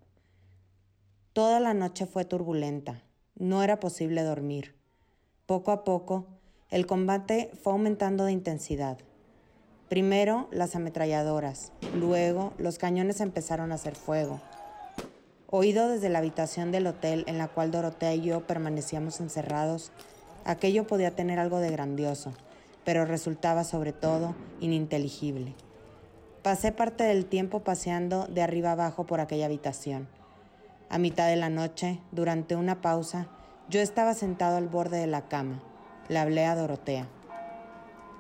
Toda 1.32 1.62
la 1.62 1.74
noche 1.74 2.08
fue 2.08 2.26
turbulenta. 2.26 3.04
No 3.36 3.64
era 3.64 3.80
posible 3.80 4.24
dormir. 4.24 4.76
Poco 5.46 5.72
a 5.72 5.86
poco, 5.86 6.28
el 6.72 6.88
combate 6.88 7.52
fue 7.64 7.72
aumentando 7.72 8.26
de 8.26 8.34
intensidad. 8.34 8.98
Primero 9.90 10.48
las 10.52 10.76
ametralladoras, 10.76 11.72
luego 11.94 12.54
los 12.58 12.78
cañones 12.78 13.22
empezaron 13.22 13.72
a 13.72 13.76
hacer 13.76 13.96
fuego. 13.96 14.42
Oído 15.50 15.88
desde 15.88 16.10
la 16.10 16.20
habitación 16.20 16.72
del 16.72 16.88
hotel 16.88 17.26
en 17.28 17.38
la 17.38 17.48
cual 17.48 17.70
Dorotea 17.70 18.16
y 18.16 18.22
yo 18.22 18.48
permanecíamos 18.48 19.20
encerrados, 19.20 19.92
aquello 20.46 20.88
podía 20.88 21.12
tener 21.12 21.38
algo 21.38 21.60
de 21.60 21.70
grandioso, 21.70 22.34
pero 22.86 23.06
resultaba 23.06 23.64
sobre 23.64 23.94
todo 23.94 24.36
ininteligible. 24.62 25.54
Pasé 26.42 26.72
parte 26.72 27.04
del 27.04 27.26
tiempo 27.26 27.60
paseando 27.60 28.26
de 28.28 28.42
arriba 28.42 28.72
abajo 28.72 29.06
por 29.06 29.20
aquella 29.20 29.46
habitación. 29.46 30.08
A 30.90 30.98
mitad 30.98 31.28
de 31.28 31.36
la 31.36 31.50
noche, 31.50 32.00
durante 32.12 32.56
una 32.56 32.82
pausa, 32.82 33.28
yo 33.70 33.80
estaba 33.80 34.14
sentado 34.14 34.58
al 34.58 34.68
borde 34.68 34.98
de 34.98 35.08
la 35.08 35.28
cama. 35.28 35.62
Le 36.10 36.20
hablé 36.20 36.46
a 36.46 36.56
Dorotea. 36.56 37.08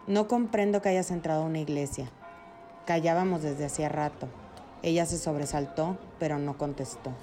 No 0.05 0.27
comprendo 0.27 0.81
que 0.81 0.89
hayas 0.89 1.11
entrado 1.11 1.43
a 1.43 1.45
una 1.45 1.59
iglesia. 1.59 2.09
Callábamos 2.85 3.41
desde 3.41 3.63
hacía 3.63 3.87
rato. 3.87 4.27
Ella 4.81 5.05
se 5.05 5.17
sobresaltó, 5.17 5.97
pero 6.19 6.39
no 6.39 6.57
contestó. 6.57 7.13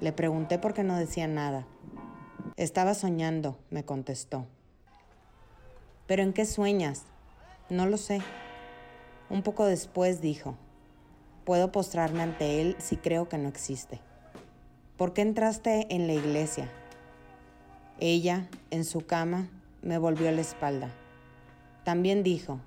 Le 0.00 0.10
pregunté 0.12 0.58
por 0.58 0.72
qué 0.72 0.82
no 0.82 0.96
decía 0.96 1.26
nada. 1.26 1.66
Estaba 2.56 2.94
soñando, 2.94 3.58
me 3.68 3.84
contestó. 3.84 4.46
¿Pero 6.06 6.22
en 6.22 6.32
qué 6.32 6.46
sueñas? 6.46 7.02
No 7.68 7.84
lo 7.84 7.98
sé. 7.98 8.22
Un 9.28 9.42
poco 9.42 9.66
después 9.66 10.22
dijo, 10.22 10.56
puedo 11.44 11.70
postrarme 11.70 12.22
ante 12.22 12.62
él 12.62 12.76
si 12.78 12.96
creo 12.96 13.28
que 13.28 13.36
no 13.36 13.46
existe. 13.50 14.00
¿Por 14.96 15.12
qué 15.12 15.20
entraste 15.20 15.86
en 15.94 16.06
la 16.06 16.14
iglesia? 16.14 16.70
Ella, 17.98 18.48
en 18.70 18.86
su 18.86 19.04
cama, 19.04 19.50
me 19.82 19.98
volvió 19.98 20.32
la 20.32 20.40
espalda. 20.40 20.88
También 21.90 22.22
dijo, 22.22 22.60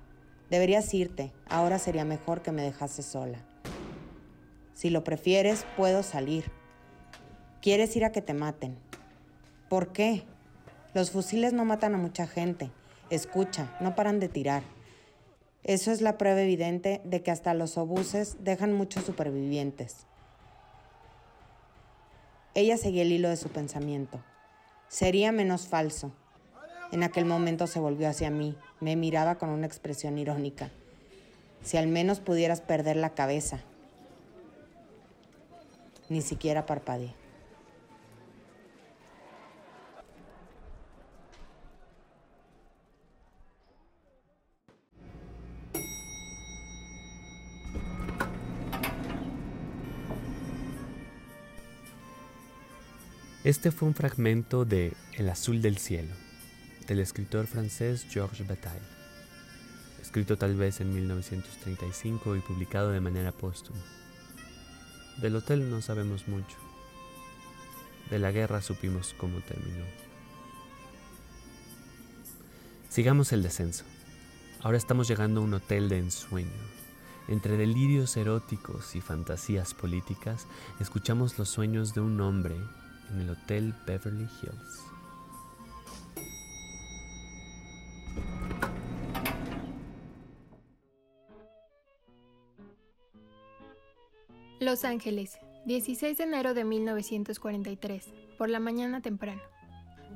deberías 0.50 0.92
irte, 0.92 1.32
ahora 1.48 1.78
sería 1.78 2.04
mejor 2.04 2.42
que 2.42 2.52
me 2.52 2.60
dejases 2.60 3.06
sola. 3.06 3.38
Si 4.74 4.90
lo 4.90 5.02
prefieres, 5.02 5.64
puedo 5.78 6.02
salir. 6.02 6.52
¿Quieres 7.62 7.96
ir 7.96 8.04
a 8.04 8.12
que 8.12 8.20
te 8.20 8.34
maten? 8.34 8.76
¿Por 9.70 9.94
qué? 9.94 10.24
Los 10.92 11.10
fusiles 11.10 11.54
no 11.54 11.64
matan 11.64 11.94
a 11.94 11.96
mucha 11.96 12.26
gente. 12.26 12.70
Escucha, 13.08 13.74
no 13.80 13.94
paran 13.94 14.20
de 14.20 14.28
tirar. 14.28 14.62
Eso 15.62 15.90
es 15.90 16.02
la 16.02 16.18
prueba 16.18 16.42
evidente 16.42 17.00
de 17.04 17.22
que 17.22 17.30
hasta 17.30 17.54
los 17.54 17.78
obuses 17.78 18.36
dejan 18.40 18.74
muchos 18.74 19.04
supervivientes. 19.04 20.06
Ella 22.52 22.76
seguía 22.76 23.00
el 23.00 23.12
hilo 23.12 23.30
de 23.30 23.38
su 23.38 23.48
pensamiento. 23.48 24.22
Sería 24.88 25.32
menos 25.32 25.66
falso, 25.66 26.12
en 26.94 27.02
aquel 27.02 27.24
momento 27.24 27.66
se 27.66 27.80
volvió 27.80 28.08
hacia 28.08 28.30
mí, 28.30 28.56
me 28.78 28.94
miraba 28.94 29.34
con 29.34 29.48
una 29.48 29.66
expresión 29.66 30.16
irónica. 30.16 30.70
Si 31.60 31.76
al 31.76 31.88
menos 31.88 32.20
pudieras 32.20 32.60
perder 32.60 32.94
la 32.94 33.10
cabeza. 33.14 33.58
Ni 36.08 36.22
siquiera 36.22 36.66
parpadeé. 36.66 37.12
Este 53.42 53.72
fue 53.72 53.88
un 53.88 53.94
fragmento 53.94 54.64
de 54.64 54.92
El 55.18 55.28
azul 55.28 55.60
del 55.60 55.76
cielo, 55.78 56.14
del 56.86 56.98
escritor 57.00 57.46
francés 57.46 58.06
Georges 58.10 58.46
Bataille, 58.46 58.80
escrito 60.00 60.36
tal 60.36 60.54
vez 60.54 60.80
en 60.80 60.92
1935 60.92 62.36
y 62.36 62.40
publicado 62.40 62.90
de 62.90 63.00
manera 63.00 63.32
póstuma. 63.32 63.80
Del 65.20 65.36
hotel 65.36 65.70
no 65.70 65.80
sabemos 65.80 66.28
mucho. 66.28 66.56
De 68.10 68.18
la 68.18 68.32
guerra 68.32 68.60
supimos 68.60 69.14
cómo 69.16 69.40
terminó. 69.40 69.84
Sigamos 72.90 73.32
el 73.32 73.42
descenso. 73.42 73.84
Ahora 74.60 74.76
estamos 74.78 75.08
llegando 75.08 75.40
a 75.40 75.44
un 75.44 75.54
hotel 75.54 75.88
de 75.88 75.98
ensueño. 75.98 76.50
Entre 77.28 77.56
delirios 77.56 78.16
eróticos 78.16 78.94
y 78.94 79.00
fantasías 79.00 79.72
políticas, 79.72 80.46
escuchamos 80.78 81.38
los 81.38 81.48
sueños 81.48 81.94
de 81.94 82.00
un 82.00 82.20
hombre 82.20 82.56
en 83.10 83.20
el 83.20 83.30
Hotel 83.30 83.74
Beverly 83.86 84.28
Hills. 84.42 84.93
Los 94.64 94.86
Ángeles, 94.86 95.38
16 95.66 96.16
de 96.16 96.24
enero 96.24 96.54
de 96.54 96.64
1943, 96.64 98.14
por 98.38 98.48
la 98.48 98.60
mañana 98.60 99.02
temprano. 99.02 99.42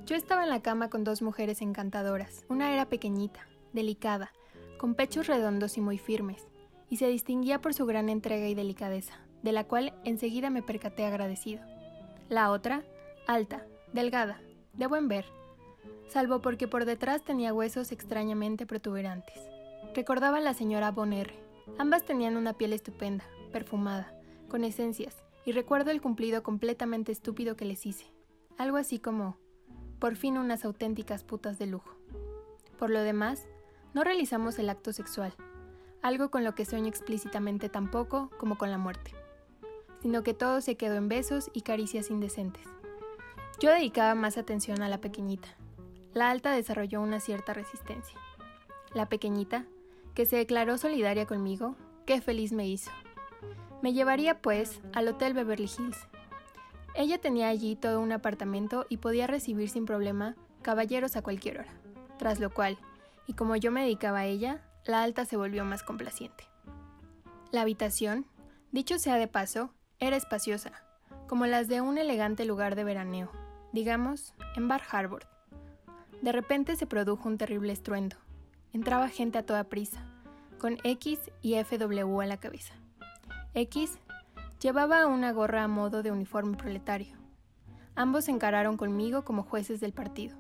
Yo 0.07 0.17
estaba 0.17 0.43
en 0.43 0.49
la 0.49 0.63
cama 0.63 0.89
con 0.89 1.05
dos 1.05 1.21
mujeres 1.21 1.61
encantadoras. 1.61 2.47
Una 2.49 2.73
era 2.73 2.87
pequeñita, 2.87 3.47
delicada, 3.75 4.33
con 4.79 4.95
pechos 4.95 5.27
redondos 5.27 5.77
y 5.77 5.83
muy 5.83 5.99
firmes, 5.99 6.47
y 6.89 6.97
se 6.97 7.09
distinguía 7.09 7.61
por 7.61 7.75
su 7.75 7.85
gran 7.85 8.09
entrega 8.09 8.49
y 8.49 8.55
delicadeza, 8.55 9.21
de 9.43 9.53
la 9.53 9.65
cual 9.65 9.93
enseguida 10.05 10.49
me 10.49 10.63
percaté 10.63 11.05
agradecido. 11.05 11.61
La 12.31 12.51
otra, 12.51 12.85
alta, 13.27 13.67
delgada, 13.93 14.41
de 14.73 14.87
buen 14.87 15.09
ver, 15.09 15.27
salvo 16.09 16.41
porque 16.41 16.67
por 16.67 16.87
detrás 16.87 17.23
tenía 17.23 17.53
huesos 17.53 17.93
extrañamente 17.93 18.65
protuberantes. 18.65 19.37
Recordaba 19.95 20.39
a 20.39 20.41
la 20.41 20.55
señora 20.55 20.91
Bonner. 20.91 21.35
Ambas 21.77 22.07
tenían 22.07 22.39
una 22.39 22.55
piel 22.55 22.73
estupenda, 22.73 23.27
perfumada, 23.53 24.18
con 24.49 24.65
esencias, 24.65 25.17
y 25.45 25.53
recuerdo 25.53 25.91
el 25.91 26.01
cumplido 26.01 26.43
completamente 26.43 27.13
estúpido 27.13 27.57
que 27.57 27.65
les 27.65 27.87
hice. 27.87 28.07
Algo 28.57 28.77
así 28.77 28.99
como, 28.99 29.37
por 29.99 30.17
fin 30.17 30.39
unas 30.39 30.65
auténticas 30.65 31.25
putas 31.25 31.59
de 31.59 31.67
lujo. 31.67 31.95
Por 32.79 32.91
lo 32.91 33.01
demás, 33.01 33.47
no 33.95 34.05
realizamos 34.05 34.59
el 34.59 34.71
acto 34.71 34.93
sexual, 34.93 35.35
algo 36.03 36.31
con 36.31 36.45
lo 36.45 36.55
que 36.55 36.65
sueño 36.65 36.89
explícitamente 36.89 37.69
tampoco 37.69 38.31
como 38.39 38.59
con 38.59 38.71
la 38.71 38.79
muerte, 38.79 39.13
sino 40.01 40.23
que 40.23 40.35
todo 40.35 40.61
se 40.61 40.77
quedó 40.77 40.97
en 40.97 41.09
besos 41.09 41.51
y 41.53 41.63
caricias 41.63 42.11
indecentes. 42.11 42.65
Yo 43.61 43.71
dedicaba 43.71 44.15
más 44.15 44.39
atención 44.39 44.83
a 44.83 44.89
la 44.89 45.01
pequeñita. 45.01 45.49
La 46.15 46.31
alta 46.31 46.53
desarrolló 46.53 47.01
una 47.01 47.19
cierta 47.19 47.53
resistencia. 47.53 48.19
La 48.95 49.09
pequeñita, 49.09 49.65
que 50.15 50.27
se 50.27 50.37
declaró 50.37 50.79
solidaria 50.79 51.27
conmigo, 51.27 51.75
qué 52.07 52.21
feliz 52.21 52.53
me 52.53 52.69
hizo. 52.69 52.91
Me 53.83 53.93
llevaría, 53.93 54.41
pues, 54.41 54.81
al 54.93 55.09
Hotel 55.09 55.35
Beverly 55.35 55.71
Hills. 55.79 55.99
Ella 56.95 57.19
tenía 57.19 57.49
allí 57.49 57.77
todo 57.77 58.01
un 58.01 58.13
apartamento 58.13 58.87
y 58.89 58.97
podía 58.97 59.27
recibir 59.27 59.69
sin 59.69 59.87
problema 59.87 60.35
caballeros 60.63 61.17
a 61.17 61.23
cualquier 61.23 61.61
hora, 61.61 61.73
tras 62.19 62.41
lo 62.41 62.51
cual, 62.51 62.79
y 63.27 63.35
como 63.35 63.55
yo 63.57 63.71
me 63.71 63.83
dedicaba 63.83 64.21
a 64.21 64.27
ella, 64.27 64.63
la 64.85 65.03
alta 65.03 65.25
se 65.25 65.37
volvió 65.37 65.65
más 65.65 65.83
complaciente. 65.83 66.45
La 67.53 67.61
habitación, 67.61 68.27
dicho 68.73 68.99
sea 68.99 69.17
de 69.17 69.29
paso, 69.29 69.73
era 70.01 70.17
espaciosa, 70.17 70.73
como 71.29 71.47
las 71.47 71.69
de 71.69 71.81
un 71.81 71.99
elegante 71.99 72.45
lugar 72.45 72.75
de 72.75 72.85
veraneo, 72.85 73.31
digamos, 73.73 74.35
en 74.57 74.67
Bar 74.67 74.83
Harbor. 74.91 75.29
De 76.23 76.33
repente 76.33 76.75
se 76.75 76.87
produjo 76.87 77.29
un 77.29 77.39
terrible 77.39 77.73
estruendo. 77.73 78.17
Entraba 78.73 79.09
gente 79.09 79.39
a 79.39 79.47
toda 79.47 79.65
prisa, 79.65 80.05
con 80.59 80.79
X 80.83 81.21
y 81.43 81.55
FW 81.63 82.21
a 82.21 82.27
la 82.27 82.39
cabeza. 82.39 82.75
X 83.55 83.99
llevaba 84.61 85.07
una 85.07 85.33
gorra 85.33 85.65
a 85.65 85.69
modo 85.69 86.03
de 86.03 86.13
uniforme 86.13 86.57
proletario. 86.57 87.17
Ambos 87.95 88.27
se 88.27 88.31
encararon 88.31 88.77
conmigo 88.77 89.25
como 89.25 89.43
jueces 89.43 89.81
del 89.81 89.93
partido. 89.93 90.37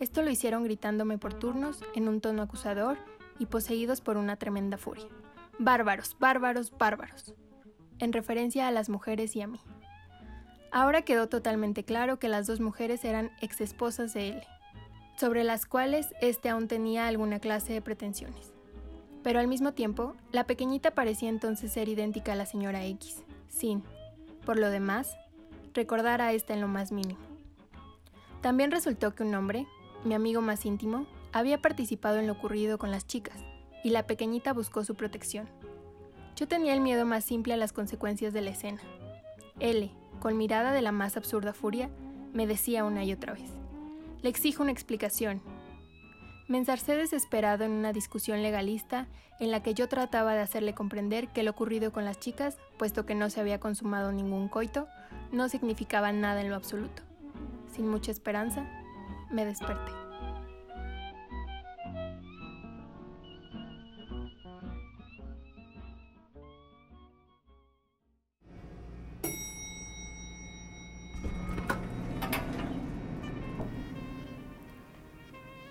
Esto 0.00 0.22
lo 0.22 0.30
hicieron 0.30 0.62
gritándome 0.64 1.18
por 1.18 1.34
turnos 1.34 1.82
en 1.94 2.08
un 2.08 2.20
tono 2.20 2.42
acusador 2.42 2.98
y 3.38 3.46
poseídos 3.46 4.00
por 4.00 4.16
una 4.16 4.36
tremenda 4.36 4.76
furia. 4.76 5.06
Bárbaros, 5.58 6.16
bárbaros, 6.18 6.76
bárbaros. 6.76 7.34
En 7.98 8.12
referencia 8.12 8.68
a 8.68 8.70
las 8.70 8.88
mujeres 8.88 9.34
y 9.34 9.42
a 9.42 9.46
mí. 9.46 9.60
Ahora 10.70 11.02
quedó 11.02 11.28
totalmente 11.28 11.84
claro 11.84 12.18
que 12.18 12.28
las 12.28 12.46
dos 12.46 12.60
mujeres 12.60 13.04
eran 13.04 13.30
exesposas 13.40 14.14
de 14.14 14.30
él, 14.30 14.42
sobre 15.16 15.44
las 15.44 15.66
cuales 15.66 16.08
éste 16.20 16.48
aún 16.48 16.68
tenía 16.68 17.06
alguna 17.06 17.38
clase 17.40 17.72
de 17.72 17.82
pretensiones. 17.82 18.51
Pero 19.22 19.40
al 19.40 19.48
mismo 19.48 19.72
tiempo, 19.72 20.14
la 20.32 20.46
pequeñita 20.46 20.92
parecía 20.92 21.28
entonces 21.28 21.72
ser 21.72 21.88
idéntica 21.88 22.32
a 22.32 22.36
la 22.36 22.46
señora 22.46 22.84
X, 22.84 23.22
sin, 23.48 23.82
por 24.44 24.58
lo 24.58 24.70
demás, 24.70 25.16
recordar 25.74 26.20
a 26.20 26.32
ésta 26.32 26.54
en 26.54 26.60
lo 26.60 26.68
más 26.68 26.92
mínimo. 26.92 27.20
También 28.40 28.70
resultó 28.70 29.14
que 29.14 29.22
un 29.22 29.34
hombre, 29.34 29.66
mi 30.04 30.14
amigo 30.14 30.40
más 30.40 30.66
íntimo, 30.66 31.06
había 31.32 31.62
participado 31.62 32.18
en 32.18 32.26
lo 32.26 32.34
ocurrido 32.34 32.78
con 32.78 32.90
las 32.90 33.06
chicas, 33.06 33.36
y 33.84 33.90
la 33.90 34.06
pequeñita 34.06 34.52
buscó 34.52 34.84
su 34.84 34.96
protección. 34.96 35.48
Yo 36.36 36.48
tenía 36.48 36.74
el 36.74 36.80
miedo 36.80 37.06
más 37.06 37.24
simple 37.24 37.54
a 37.54 37.56
las 37.56 37.72
consecuencias 37.72 38.32
de 38.32 38.40
la 38.40 38.50
escena. 38.50 38.80
L, 39.60 39.90
con 40.20 40.36
mirada 40.36 40.72
de 40.72 40.82
la 40.82 40.92
más 40.92 41.16
absurda 41.16 41.52
furia, 41.52 41.90
me 42.32 42.46
decía 42.46 42.84
una 42.84 43.04
y 43.04 43.12
otra 43.12 43.34
vez. 43.34 43.50
Le 44.22 44.28
exijo 44.28 44.62
una 44.62 44.72
explicación. 44.72 45.42
Me 46.52 46.58
ensarcé 46.58 46.98
desesperado 46.98 47.64
en 47.64 47.70
una 47.70 47.94
discusión 47.94 48.42
legalista 48.42 49.06
en 49.40 49.50
la 49.50 49.62
que 49.62 49.72
yo 49.72 49.88
trataba 49.88 50.34
de 50.34 50.40
hacerle 50.40 50.74
comprender 50.74 51.28
que 51.28 51.42
lo 51.42 51.52
ocurrido 51.52 51.92
con 51.92 52.04
las 52.04 52.20
chicas, 52.20 52.58
puesto 52.76 53.06
que 53.06 53.14
no 53.14 53.30
se 53.30 53.40
había 53.40 53.58
consumado 53.58 54.12
ningún 54.12 54.48
coito, 54.48 54.86
no 55.32 55.48
significaba 55.48 56.12
nada 56.12 56.42
en 56.42 56.50
lo 56.50 56.56
absoluto. 56.56 57.02
Sin 57.74 57.88
mucha 57.88 58.10
esperanza, 58.10 58.66
me 59.30 59.46
desperté. 59.46 60.01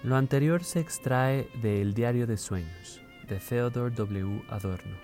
Lo 0.03 0.15
anterior 0.15 0.63
se 0.63 0.79
extrae 0.79 1.47
de 1.61 1.79
El 1.79 1.93
Diario 1.93 2.25
de 2.25 2.35
Sueños, 2.35 2.99
de 3.27 3.37
Theodore 3.37 3.93
W. 3.93 4.41
Adorno, 4.49 4.97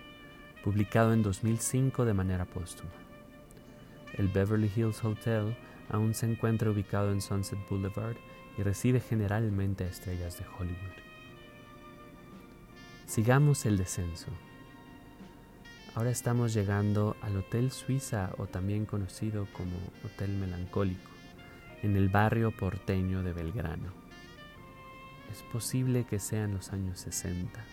publicado 0.63 1.13
en 1.13 1.21
2005 1.21 2.03
de 2.03 2.15
manera 2.15 2.45
póstuma. 2.45 2.89
El 4.13 4.27
Beverly 4.27 4.71
Hills 4.75 5.03
Hotel 5.03 5.55
aún 5.89 6.15
se 6.15 6.25
encuentra 6.25 6.71
ubicado 6.71 7.11
en 7.11 7.21
Sunset 7.21 7.59
Boulevard 7.69 8.15
y 8.57 8.63
recibe 8.63 8.99
generalmente 8.99 9.85
estrellas 9.85 10.39
de 10.39 10.45
Hollywood. 10.57 10.97
Sigamos 13.05 13.67
el 13.67 13.77
descenso. 13.77 14.31
Ahora 15.93 16.09
estamos 16.09 16.55
llegando 16.55 17.15
al 17.21 17.37
Hotel 17.37 17.69
Suiza 17.69 18.31
o 18.39 18.47
también 18.47 18.87
conocido 18.87 19.47
como 19.53 19.77
Hotel 20.03 20.31
Melancólico, 20.31 21.11
en 21.83 21.95
el 21.95 22.09
barrio 22.09 22.49
porteño 22.49 23.21
de 23.21 23.33
Belgrano. 23.33 24.06
Es 25.31 25.43
posible 25.51 26.05
que 26.05 26.19
sean 26.19 26.53
los 26.53 26.71
años 26.73 26.99
60. 26.99 27.63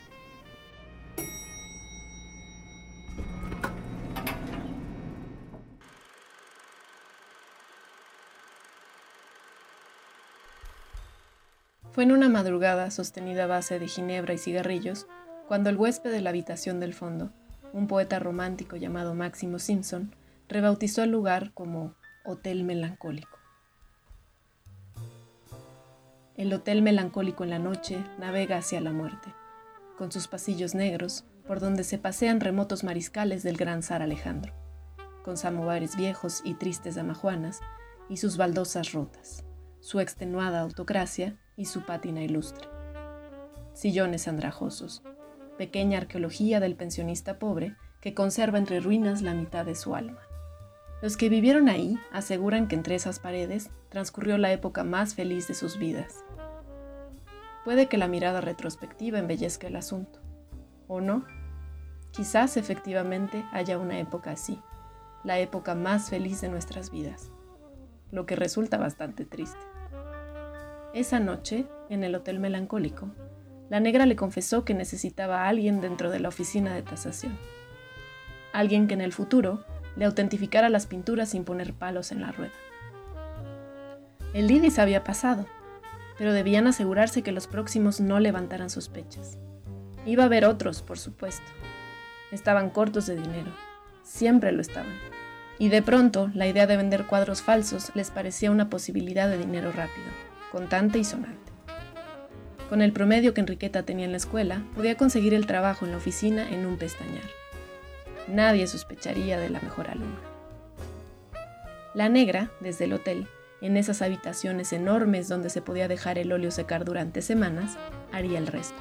Fue 11.95 12.03
en 12.03 12.11
una 12.11 12.29
madrugada 12.29 12.91
sostenida 12.91 13.45
a 13.45 13.47
base 13.47 13.79
de 13.79 13.87
ginebra 13.87 14.35
y 14.35 14.39
cigarrillos 14.39 15.07
cuando 15.47 15.71
el 15.71 15.77
huésped 15.77 16.11
de 16.11 16.23
la 16.23 16.31
habitación 16.31 16.81
del 16.81 16.93
fondo, 16.93 17.31
un 17.73 17.87
poeta 17.87 18.19
romántico 18.19 18.75
llamado 18.75 19.15
Máximo 19.15 19.61
Simpson, 19.61 20.13
rebautizó 20.49 21.05
el 21.05 21.11
lugar 21.11 21.53
como 21.55 21.95
Hotel 22.25 22.65
Melancólico. 22.65 23.44
El 26.37 26.53
Hotel 26.53 26.83
Melancólico 26.83 27.45
en 27.45 27.51
la 27.51 27.61
noche 27.61 28.05
navega 28.19 28.57
hacia 28.57 28.81
la 28.81 28.91
muerte, 28.91 29.33
con 29.97 30.11
sus 30.11 30.27
pasillos 30.27 30.75
negros 30.75 31.25
por 31.47 31.61
donde 31.61 31.85
se 31.85 31.97
pasean 31.97 32.41
remotos 32.41 32.83
mariscales 32.83 33.45
del 33.45 33.57
gran 33.57 33.85
zar 33.85 34.03
Alejandro, 34.03 34.53
con 35.23 35.37
samovares 35.37 35.97
viejos 35.97 36.43
y 36.45 36.55
tristes 36.55 36.97
damajuanas 36.97 37.61
y 38.09 38.17
sus 38.17 38.37
baldosas 38.37 38.91
rotas, 38.91 39.45
su 39.79 40.01
extenuada 40.01 40.61
autocracia 40.61 41.37
y 41.57 41.67
su 41.67 41.83
pátina 41.87 42.25
ilustre. 42.25 42.67
Sillones 43.73 44.27
andrajosos, 44.27 45.05
pequeña 45.57 45.99
arqueología 45.99 46.59
del 46.59 46.75
pensionista 46.75 47.39
pobre 47.39 47.77
que 48.01 48.13
conserva 48.13 48.59
entre 48.59 48.81
ruinas 48.81 49.23
la 49.23 49.35
mitad 49.35 49.65
de 49.65 49.77
su 49.77 49.95
alma. 49.95 50.21
Los 51.01 51.17
que 51.17 51.29
vivieron 51.29 51.69
ahí 51.69 51.99
aseguran 52.13 52.67
que 52.67 52.75
entre 52.75 52.95
esas 52.95 53.19
paredes 53.19 53.71
transcurrió 53.91 54.39
la 54.39 54.53
época 54.53 54.85
más 54.85 55.15
feliz 55.15 55.47
de 55.47 55.55
sus 55.55 55.79
vidas. 55.79 56.24
Puede 57.65 57.89
que 57.89 57.97
la 57.97 58.09
mirada 58.09 58.41
retrospectiva 58.41 59.19
embellezca 59.19 59.67
el 59.67 59.77
asunto, 59.77 60.21
o 60.87 61.01
no. 61.01 61.25
Quizás 62.13 62.57
efectivamente 62.57 63.45
haya 63.53 63.79
una 63.79 63.99
época 63.99 64.33
así, 64.33 64.61
la 65.25 65.39
época 65.39 65.75
más 65.75 66.11
feliz 66.11 66.41
de 66.43 66.49
nuestras 66.49 66.91
vidas, 66.91 67.31
lo 68.13 68.27
que 68.27 68.37
resulta 68.37 68.77
bastante 68.77 69.25
triste. 69.25 69.59
Esa 70.93 71.19
noche, 71.19 71.67
en 71.89 72.05
el 72.05 72.15
Hotel 72.15 72.39
Melancólico, 72.39 73.11
la 73.71 73.81
negra 73.81 74.07
le 74.07 74.15
confesó 74.15 74.65
que 74.65 74.75
necesitaba 74.75 75.43
a 75.43 75.49
alguien 75.49 75.81
dentro 75.81 76.11
de 76.11 76.21
la 76.21 76.29
oficina 76.29 76.75
de 76.75 76.83
tasación. 76.83 77.37
Alguien 78.53 78.87
que 78.87 78.95
en 78.95 79.01
el 79.01 79.13
futuro 79.13 79.65
le 79.97 80.05
autentificara 80.05 80.69
las 80.69 80.87
pinturas 80.87 81.31
sin 81.31 81.45
poner 81.45 81.73
palos 81.73 82.13
en 82.13 82.21
la 82.21 82.31
rueda. 82.31 82.53
El 84.35 84.49
Lidis 84.49 84.79
había 84.79 85.03
pasado, 85.03 85.47
pero 86.19 86.33
debían 86.33 86.67
asegurarse 86.67 87.23
que 87.23 87.33
los 87.33 87.47
próximos 87.47 88.01
no 88.01 88.21
levantaran 88.21 88.71
sospechas. 88.71 89.39
Iba 90.07 90.25
a 90.25 90.27
haber 90.27 90.45
otros, 90.45 90.83
por 90.83 90.99
supuesto. 90.99 91.45
Estaban 92.31 92.71
cortos 92.71 93.07
de 93.07 93.17
dinero, 93.17 93.53
siempre 94.03 94.53
lo 94.53 94.61
estaban. 94.61 94.95
Y 95.59 95.69
de 95.69 95.83
pronto, 95.83 96.31
la 96.35 96.47
idea 96.47 96.67
de 96.67 96.77
vender 96.77 97.07
cuadros 97.07 97.43
falsos 97.43 97.93
les 97.95 98.11
parecía 98.11 98.51
una 98.51 98.69
posibilidad 98.71 99.29
de 99.29 99.39
dinero 99.39 99.71
rápido, 99.71 100.07
contante 100.51 100.99
y 100.99 101.05
sonante. 101.05 101.53
Con 102.69 102.83
el 102.83 102.93
promedio 102.93 103.35
que 103.35 103.41
Enriqueta 103.41 103.85
tenía 103.85 104.05
en 104.05 104.11
la 104.11 104.17
escuela, 104.17 104.65
podía 104.75 104.97
conseguir 104.97 105.35
el 105.35 105.47
trabajo 105.47 105.85
en 105.85 105.93
la 105.93 105.99
oficina 105.99 106.49
en 106.51 106.67
un 106.67 106.77
pestañar. 106.77 107.23
Nadie 108.27 108.67
sospecharía 108.67 109.39
de 109.39 109.51
la 109.51 109.61
mejor 109.61 109.89
alumna. 109.89 110.19
La 111.95 112.09
negra, 112.09 112.51
desde 112.61 112.87
el 112.87 112.95
hotel, 112.95 113.29
en 113.65 113.79
esas 113.79 114.03
habitaciones 114.03 114.75
enormes 114.75 115.27
donde 115.27 115.49
se 115.49 115.63
podía 115.63 115.89
dejar 115.89 116.19
el 116.19 116.33
óleo 116.33 116.51
secar 116.51 116.85
durante 116.85 117.23
semanas, 117.23 117.79
haría 118.13 118.39
el 118.39 118.47
resto. 118.47 118.77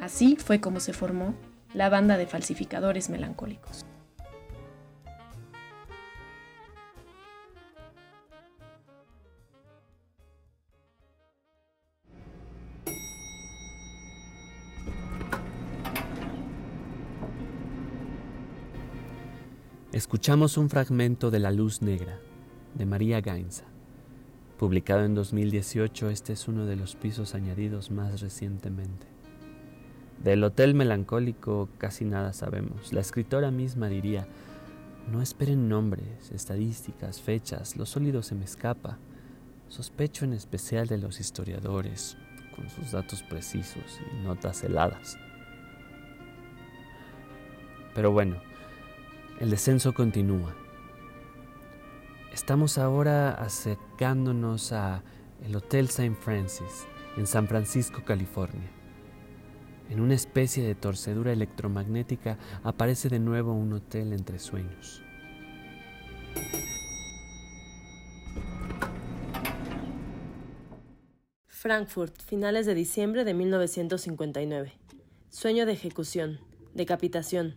Así 0.00 0.36
fue 0.36 0.58
como 0.58 0.80
se 0.80 0.94
formó 0.94 1.34
la 1.74 1.90
banda 1.90 2.16
de 2.16 2.26
falsificadores 2.26 3.10
melancólicos. 3.10 3.84
Escuchamos 19.92 20.56
un 20.56 20.70
fragmento 20.70 21.30
de 21.30 21.38
La 21.38 21.50
Luz 21.50 21.82
Negra, 21.82 22.18
de 22.76 22.86
María 22.86 23.20
Gainza. 23.20 23.64
Publicado 24.58 25.04
en 25.04 25.14
2018, 25.14 26.10
este 26.10 26.32
es 26.32 26.48
uno 26.48 26.66
de 26.66 26.76
los 26.76 26.94
pisos 26.94 27.34
añadidos 27.34 27.90
más 27.90 28.20
recientemente. 28.20 29.06
Del 30.22 30.44
Hotel 30.44 30.74
Melancólico 30.74 31.68
casi 31.78 32.04
nada 32.04 32.32
sabemos. 32.32 32.92
La 32.92 33.00
escritora 33.00 33.50
misma 33.50 33.88
diría, 33.88 34.26
no 35.10 35.22
esperen 35.22 35.68
nombres, 35.68 36.30
estadísticas, 36.32 37.20
fechas, 37.20 37.76
lo 37.76 37.86
sólido 37.86 38.22
se 38.22 38.34
me 38.34 38.44
escapa. 38.44 38.98
Sospecho 39.68 40.24
en 40.24 40.32
especial 40.32 40.86
de 40.86 40.98
los 40.98 41.20
historiadores, 41.20 42.16
con 42.54 42.68
sus 42.70 42.92
datos 42.92 43.22
precisos 43.22 44.00
y 44.12 44.24
notas 44.24 44.62
heladas. 44.64 45.16
Pero 47.94 48.12
bueno, 48.12 48.36
el 49.40 49.50
descenso 49.50 49.92
continúa. 49.92 50.54
Estamos 52.36 52.76
ahora 52.76 53.32
acercándonos 53.32 54.70
a 54.70 55.02
el 55.46 55.56
Hotel 55.56 55.86
St. 55.86 56.14
Francis 56.20 56.86
en 57.16 57.26
San 57.26 57.48
Francisco, 57.48 58.04
California. 58.04 58.70
En 59.88 60.00
una 60.00 60.12
especie 60.12 60.62
de 60.62 60.74
torcedura 60.74 61.32
electromagnética 61.32 62.36
aparece 62.62 63.08
de 63.08 63.20
nuevo 63.20 63.54
un 63.54 63.72
hotel 63.72 64.12
entre 64.12 64.38
sueños. 64.38 65.02
Frankfurt, 71.46 72.20
finales 72.20 72.66
de 72.66 72.74
diciembre 72.74 73.24
de 73.24 73.32
1959. 73.32 74.72
Sueño 75.30 75.64
de 75.64 75.72
ejecución, 75.72 76.38
decapitación, 76.74 77.56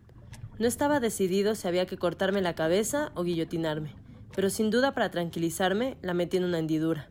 no 0.58 0.68
estaba 0.68 1.02
decidido 1.02 1.56
si 1.56 1.68
había 1.68 1.86
que 1.86 1.98
cortarme 1.98 2.42
la 2.42 2.56
cabeza 2.56 3.12
o 3.16 3.24
guillotinarme, 3.26 3.94
pero 4.36 4.50
sin 4.50 4.70
duda 4.70 4.94
para 4.94 5.12
tranquilizarme 5.12 5.98
la 6.02 6.14
metí 6.14 6.38
en 6.38 6.46
una 6.46 6.60
hendidura. 6.60 7.10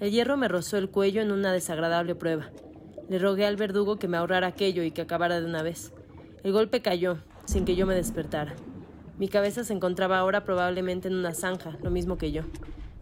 El 0.00 0.10
hierro 0.10 0.36
me 0.36 0.48
rozó 0.48 0.78
el 0.78 0.90
cuello 0.90 1.22
en 1.22 1.30
una 1.30 1.52
desagradable 1.52 2.14
prueba. 2.14 2.50
Le 3.08 3.18
rogué 3.18 3.46
al 3.46 3.56
verdugo 3.56 3.98
que 3.98 4.08
me 4.08 4.16
ahorrara 4.16 4.48
aquello 4.48 4.82
y 4.82 4.90
que 4.90 5.02
acabara 5.02 5.40
de 5.40 5.46
una 5.46 5.62
vez. 5.62 5.92
El 6.42 6.52
golpe 6.52 6.82
cayó, 6.82 7.18
sin 7.44 7.64
que 7.64 7.76
yo 7.76 7.86
me 7.86 7.94
despertara. 7.94 8.54
Mi 9.18 9.28
cabeza 9.28 9.64
se 9.64 9.72
encontraba 9.72 10.18
ahora 10.18 10.44
probablemente 10.44 11.08
en 11.08 11.14
una 11.14 11.34
zanja, 11.34 11.76
lo 11.82 11.90
mismo 11.90 12.18
que 12.18 12.32
yo. 12.32 12.42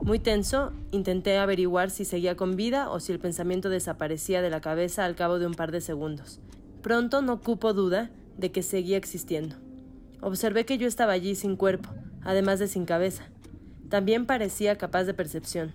Muy 0.03 0.19
tenso, 0.19 0.73
intenté 0.93 1.39
averiguar 1.39 1.91
si 1.91 2.05
seguía 2.05 2.37
con 2.37 2.57
vida 2.57 2.91
o 2.91 3.01
si 3.01 3.13
el 3.13 3.19
pensamiento 3.19 3.69
desaparecía 3.69 4.43
de 4.43 4.51
la 4.51 4.61
cabeza 4.61 5.05
al 5.05 5.15
cabo 5.15 5.39
de 5.39 5.47
un 5.47 5.55
par 5.55 5.73
de 5.73 5.81
segundos. 5.81 6.41
Pronto 6.83 7.23
no 7.23 7.41
cupo 7.41 7.75
duda 7.75 8.11
de 8.37 8.51
que 8.51 8.63
seguía 8.63 8.97
existiendo. 8.97 9.57
Observé 10.23 10.65
que 10.65 10.79
yo 10.79 10.87
estaba 10.87 11.13
allí 11.13 11.35
sin 11.35 11.57
cuerpo, 11.57 11.91
además 12.23 12.59
de 12.59 12.69
sin 12.69 12.87
cabeza. 12.87 13.25
También 13.91 14.25
parecía 14.25 14.79
capaz 14.79 15.05
de 15.05 15.15
percepción. 15.15 15.75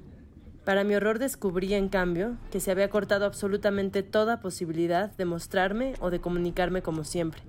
Para 0.64 0.84
mi 0.84 0.96
horror 0.96 1.20
descubrí, 1.20 1.74
en 1.74 1.90
cambio, 1.90 2.38
que 2.50 2.62
se 2.62 2.72
había 2.72 2.90
cortado 2.90 3.26
absolutamente 3.26 4.02
toda 4.02 4.40
posibilidad 4.40 5.12
de 5.12 5.26
mostrarme 5.26 5.94
o 6.00 6.10
de 6.10 6.22
comunicarme 6.22 6.82
como 6.82 7.04
siempre. 7.04 7.42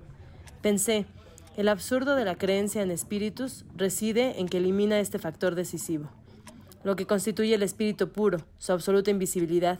Pensé, 0.61 1.05
el 1.55 1.69
absurdo 1.69 2.15
de 2.15 2.25
la 2.25 2.35
creencia 2.35 2.83
en 2.83 2.91
espíritus 2.91 3.65
reside 3.75 4.39
en 4.39 4.47
que 4.47 4.57
elimina 4.57 4.99
este 4.99 5.19
factor 5.19 5.55
decisivo, 5.55 6.09
lo 6.83 6.95
que 6.95 7.07
constituye 7.07 7.55
el 7.55 7.63
espíritu 7.63 8.09
puro, 8.09 8.39
su 8.59 8.73
absoluta 8.73 9.09
invisibilidad, 9.09 9.79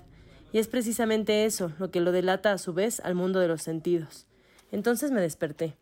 y 0.54 0.60
es 0.60 0.70
precisamente 0.70 1.46
eso 1.46 1.72
lo 1.80 1.92
que 1.92 2.00
lo 2.00 2.14
delata 2.14 2.54
a 2.54 2.58
su 2.58 2.74
vez 2.74 3.02
al 3.02 3.14
mundo 3.14 3.40
de 3.40 3.50
los 3.50 3.62
sentidos. 3.62 4.26
Entonces 4.72 5.12
me 5.12 5.22
desperté. 5.22 5.76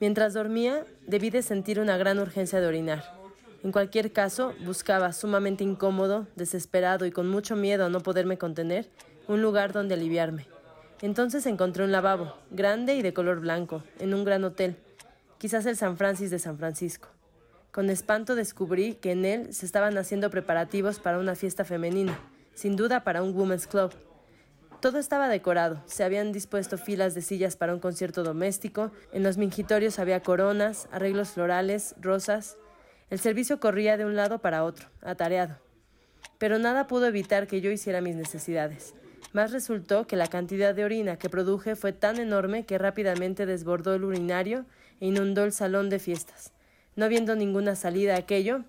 Mientras 0.00 0.32
dormía, 0.32 0.84
debí 1.06 1.28
de 1.28 1.42
sentir 1.42 1.78
una 1.80 1.98
gran 1.98 2.18
urgencia 2.18 2.60
de 2.60 2.66
orinar. 2.66 3.17
En 3.64 3.72
cualquier 3.72 4.12
caso, 4.12 4.54
buscaba, 4.64 5.12
sumamente 5.12 5.64
incómodo, 5.64 6.26
desesperado 6.36 7.06
y 7.06 7.10
con 7.10 7.28
mucho 7.28 7.56
miedo 7.56 7.86
a 7.86 7.88
no 7.88 8.00
poderme 8.00 8.38
contener, 8.38 8.88
un 9.26 9.42
lugar 9.42 9.72
donde 9.72 9.94
aliviarme. 9.94 10.46
Entonces 11.00 11.46
encontré 11.46 11.84
un 11.84 11.92
lavabo, 11.92 12.34
grande 12.50 12.94
y 12.94 13.02
de 13.02 13.12
color 13.12 13.40
blanco, 13.40 13.82
en 13.98 14.14
un 14.14 14.24
gran 14.24 14.44
hotel, 14.44 14.76
quizás 15.38 15.66
el 15.66 15.76
San 15.76 15.96
Francis 15.96 16.30
de 16.30 16.38
San 16.38 16.58
Francisco. 16.58 17.08
Con 17.70 17.90
espanto 17.90 18.34
descubrí 18.34 18.94
que 18.94 19.12
en 19.12 19.24
él 19.24 19.54
se 19.54 19.66
estaban 19.66 19.96
haciendo 19.98 20.30
preparativos 20.30 20.98
para 20.98 21.18
una 21.18 21.34
fiesta 21.34 21.64
femenina, 21.64 22.18
sin 22.54 22.74
duda 22.74 23.04
para 23.04 23.22
un 23.22 23.36
women's 23.36 23.66
club. 23.66 23.92
Todo 24.80 24.98
estaba 24.98 25.28
decorado, 25.28 25.82
se 25.86 26.04
habían 26.04 26.32
dispuesto 26.32 26.78
filas 26.78 27.14
de 27.14 27.22
sillas 27.22 27.56
para 27.56 27.74
un 27.74 27.80
concierto 27.80 28.22
doméstico, 28.22 28.90
en 29.12 29.22
los 29.22 29.36
mingitorios 29.36 29.98
había 29.98 30.22
coronas, 30.22 30.88
arreglos 30.90 31.30
florales, 31.30 31.94
rosas. 32.00 32.56
El 33.10 33.18
servicio 33.18 33.58
corría 33.58 33.96
de 33.96 34.04
un 34.04 34.16
lado 34.16 34.40
para 34.40 34.64
otro, 34.64 34.88
atareado. 35.02 35.56
Pero 36.38 36.58
nada 36.58 36.86
pudo 36.86 37.06
evitar 37.06 37.46
que 37.46 37.60
yo 37.60 37.70
hiciera 37.70 38.00
mis 38.00 38.16
necesidades. 38.16 38.94
Más 39.32 39.52
resultó 39.52 40.06
que 40.06 40.16
la 40.16 40.26
cantidad 40.26 40.74
de 40.74 40.84
orina 40.84 41.18
que 41.18 41.28
produje 41.28 41.76
fue 41.76 41.92
tan 41.92 42.18
enorme 42.18 42.64
que 42.64 42.78
rápidamente 42.78 43.46
desbordó 43.46 43.94
el 43.94 44.04
urinario 44.04 44.64
e 45.00 45.06
inundó 45.06 45.44
el 45.44 45.52
salón 45.52 45.90
de 45.90 45.98
fiestas. 45.98 46.52
No 46.96 47.08
viendo 47.08 47.36
ninguna 47.36 47.76
salida 47.76 48.14
a 48.14 48.18
aquello, 48.18 48.64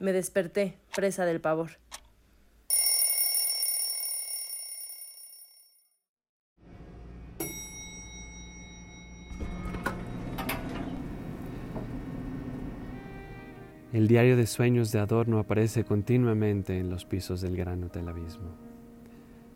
me 0.00 0.12
desperté, 0.12 0.76
presa 0.94 1.24
del 1.24 1.40
pavor. 1.40 1.78
El 13.96 14.08
diario 14.08 14.36
de 14.36 14.46
sueños 14.46 14.92
de 14.92 14.98
Adorno 14.98 15.38
aparece 15.38 15.86
continuamente 15.86 16.78
en 16.78 16.90
los 16.90 17.06
pisos 17.06 17.40
del 17.40 17.56
Gran 17.56 17.82
Hotel 17.82 18.06
Abismo. 18.10 18.50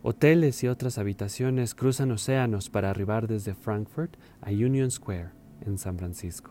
Hoteles 0.01 0.63
y 0.63 0.67
otras 0.67 0.97
habitaciones 0.97 1.75
cruzan 1.75 2.09
océanos 2.09 2.71
para 2.71 2.89
arribar 2.89 3.27
desde 3.27 3.53
Frankfurt 3.53 4.17
a 4.41 4.49
Union 4.49 4.89
Square, 4.89 5.29
en 5.63 5.77
San 5.77 5.95
Francisco. 5.99 6.49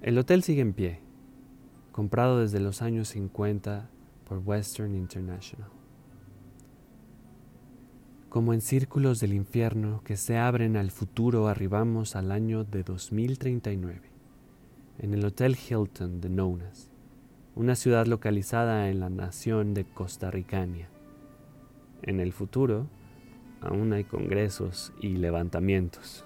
El 0.00 0.18
hotel 0.18 0.42
sigue 0.42 0.62
en 0.62 0.72
pie, 0.72 0.98
comprado 1.92 2.40
desde 2.40 2.58
los 2.58 2.82
años 2.82 3.06
50 3.10 3.88
por 4.24 4.38
Western 4.38 4.96
International. 4.96 5.70
Como 8.28 8.52
en 8.52 8.62
círculos 8.62 9.20
del 9.20 9.32
infierno 9.32 10.02
que 10.02 10.16
se 10.16 10.38
abren 10.38 10.76
al 10.76 10.90
futuro, 10.90 11.46
arribamos 11.46 12.16
al 12.16 12.32
año 12.32 12.64
de 12.64 12.82
2039 12.82 14.17
en 14.98 15.14
el 15.14 15.24
Hotel 15.24 15.56
Hilton 15.56 16.20
de 16.20 16.28
Nonas, 16.28 16.90
una 17.54 17.76
ciudad 17.76 18.06
localizada 18.06 18.88
en 18.88 19.00
la 19.00 19.10
nación 19.10 19.74
de 19.74 19.84
Costa 19.84 20.30
Ricania. 20.30 20.88
En 22.02 22.20
el 22.20 22.32
futuro, 22.32 22.86
aún 23.60 23.92
hay 23.92 24.04
congresos 24.04 24.92
y 25.00 25.16
levantamientos. 25.16 26.24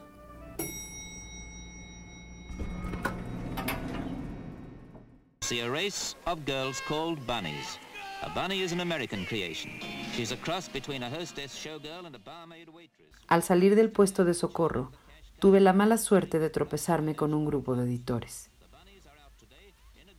See 5.40 5.60
a 5.60 5.68
race 5.68 6.16
of 6.24 6.40
girls 6.46 6.80
called 6.88 7.18
bunnies. 7.26 7.78
A 8.22 8.28
bunny 8.34 8.62
is 8.62 8.72
an 8.72 8.80
American 8.80 9.26
creation. 9.26 9.72
She's 10.14 10.32
a 10.32 10.36
cross 10.36 10.68
between 10.72 11.02
a 11.02 11.10
hostess 11.10 11.54
showgirl 11.54 12.06
and 12.06 12.14
a 12.14 12.18
barmaid 12.18 12.68
waitress. 12.68 13.10
Al 13.28 13.42
salir 13.42 13.74
del 13.74 13.90
puesto 13.90 14.24
de 14.24 14.34
socorro, 14.34 14.92
tuve 15.40 15.60
la 15.60 15.72
mala 15.72 15.98
suerte 15.98 16.38
de 16.38 16.48
tropezarme 16.48 17.14
con 17.16 17.34
un 17.34 17.44
grupo 17.44 17.74
de 17.74 17.84
editores. 17.84 18.51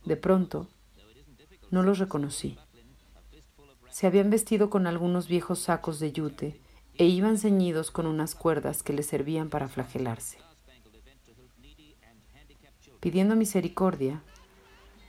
De 0.04 0.16
pronto, 0.16 0.68
no 1.70 1.82
los 1.82 1.98
reconocí. 1.98 2.58
Se 3.90 4.06
habían 4.06 4.28
vestido 4.28 4.68
con 4.68 4.86
algunos 4.86 5.28
viejos 5.28 5.60
sacos 5.60 5.98
de 5.98 6.12
yute 6.12 6.60
e 6.96 7.06
iban 7.06 7.38
ceñidos 7.38 7.90
con 7.90 8.06
unas 8.06 8.34
cuerdas 8.34 8.82
que 8.82 8.92
les 8.92 9.06
servían 9.06 9.48
para 9.48 9.68
flagelarse. 9.68 10.38
Pidiendo 13.00 13.34
misericordia, 13.34 14.22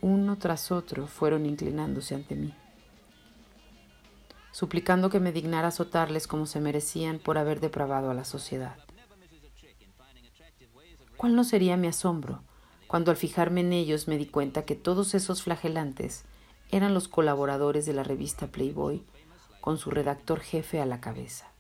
uno 0.02 0.38
tras 0.38 0.72
otro 0.72 1.08
fueron 1.08 1.46
inclinándose 1.46 2.16
ante 2.16 2.36
mí, 2.36 2.54
suplicando 4.52 5.10
que 5.10 5.20
me 5.20 5.32
dignara 5.32 5.70
azotarles 5.70 6.28
como 6.28 6.46
se 6.46 6.62
merecían 6.62 7.20
por 7.20 7.38
haber 7.38 7.60
depravado 7.60 8.12
a 8.12 8.14
la 8.14 8.26
sociedad. 8.26 8.78
¿Cuál 11.18 11.36
no 11.36 11.44
sería 11.44 11.76
mi 11.76 11.88
asombro 11.88 12.44
cuando 12.96 13.12
al 13.12 13.18
fijarme 13.18 13.60
en 13.60 13.74
ellos 13.74 14.08
me 14.08 14.18
di 14.18 14.26
cuenta 14.26 14.64
que 14.64 14.74
todos 14.74 15.16
esos 15.16 15.44
flagelantes 15.44 16.24
eran 16.72 16.94
los 16.94 17.10
colaboradores 17.10 17.86
de 17.86 17.92
la 17.92 18.04
revista 18.04 18.48
Playboy 18.48 19.04
con 19.60 19.78
su 19.78 19.92
redactor 19.92 20.40
jefe 20.40 20.80
a 20.80 20.86
la 20.86 21.02
cabeza? 21.02 21.52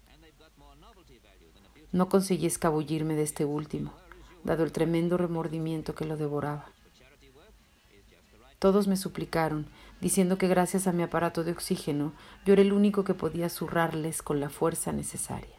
No 1.91 2.08
conseguí 2.08 2.45
escabullirme 2.45 3.15
de 3.15 3.24
este 3.24 3.43
último, 3.43 3.91
dado 4.45 4.63
el 4.63 4.71
tremendo 4.71 5.17
remordimiento 5.17 5.93
que 5.93 6.06
lo 6.06 6.15
devoraba. 6.15 6.69
Todos 8.58 8.88
me 8.88 8.95
suplicaron, 8.95 9.67
diciendo 10.00 10.38
que 10.38 10.48
gracias 10.48 10.88
a 10.88 10.93
mi 10.93 11.04
aparato 11.04 11.43
de 11.43 11.52
oxígeno 11.52 12.13
yo 12.45 12.54
era 12.54 12.62
el 12.62 12.71
único 12.71 13.04
que 13.04 13.13
podía 13.13 13.50
zurrarles 13.50 14.21
con 14.21 14.39
la 14.39 14.48
fuerza 14.48 14.93
necesaria. 14.93 15.58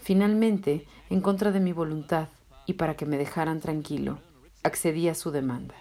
Finalmente, 0.00 0.86
en 1.10 1.20
contra 1.20 1.52
de 1.52 1.60
mi 1.60 1.74
voluntad 1.74 2.28
y 2.66 2.74
para 2.74 2.96
que 2.96 3.06
me 3.06 3.18
dejaran 3.18 3.60
tranquilo, 3.60 4.18
accedí 4.62 5.08
a 5.08 5.14
su 5.14 5.30
demanda. 5.30 5.74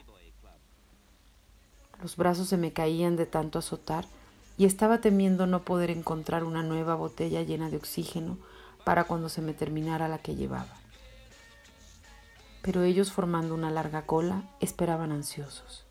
Los 2.01 2.17
brazos 2.17 2.49
se 2.49 2.57
me 2.57 2.73
caían 2.73 3.15
de 3.15 3.25
tanto 3.25 3.59
azotar 3.59 4.05
y 4.57 4.65
estaba 4.65 4.99
temiendo 4.99 5.47
no 5.47 5.63
poder 5.63 5.89
encontrar 5.89 6.43
una 6.43 6.61
nueva 6.61 6.95
botella 6.95 7.41
llena 7.41 7.69
de 7.69 7.77
oxígeno 7.77 8.37
para 8.83 9.05
cuando 9.05 9.29
se 9.29 9.41
me 9.41 9.53
terminara 9.53 10.07
la 10.07 10.17
que 10.17 10.35
llevaba. 10.35 10.75
Pero 12.61 12.83
ellos 12.83 13.11
formando 13.11 13.55
una 13.55 13.71
larga 13.71 14.05
cola 14.05 14.43
esperaban 14.59 15.11
ansiosos. 15.11 15.85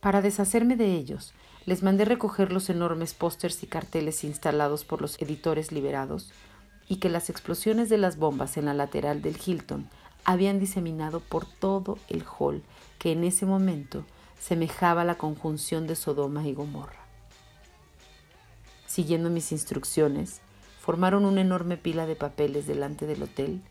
Para 0.00 0.22
deshacerme 0.22 0.76
de 0.76 0.94
ellos, 0.94 1.32
les 1.64 1.82
mandé 1.82 2.04
recoger 2.04 2.52
los 2.52 2.70
enormes 2.70 3.14
pósters 3.14 3.62
y 3.62 3.66
carteles 3.66 4.22
instalados 4.22 4.84
por 4.84 5.00
los 5.02 5.20
editores 5.20 5.72
liberados 5.72 6.30
y 6.88 6.96
que 6.96 7.08
las 7.08 7.30
explosiones 7.30 7.88
de 7.88 7.98
las 7.98 8.16
bombas 8.16 8.56
en 8.56 8.66
la 8.66 8.74
lateral 8.74 9.22
del 9.22 9.38
Hilton 9.44 9.88
habían 10.24 10.58
diseminado 10.58 11.20
por 11.20 11.46
todo 11.46 11.98
el 12.08 12.24
hall 12.24 12.62
que 12.98 13.12
en 13.12 13.24
ese 13.24 13.46
momento 13.46 14.04
semejaba 14.38 15.04
la 15.04 15.16
conjunción 15.16 15.86
de 15.86 15.96
Sodoma 15.96 16.46
y 16.46 16.54
Gomorra. 16.54 17.04
Siguiendo 18.86 19.30
mis 19.30 19.52
instrucciones, 19.52 20.40
formaron 20.80 21.24
una 21.24 21.40
enorme 21.40 21.76
pila 21.76 22.06
de 22.06 22.16
papeles 22.16 22.66
delante 22.66 23.06
del 23.06 23.22
hotel 23.22 23.62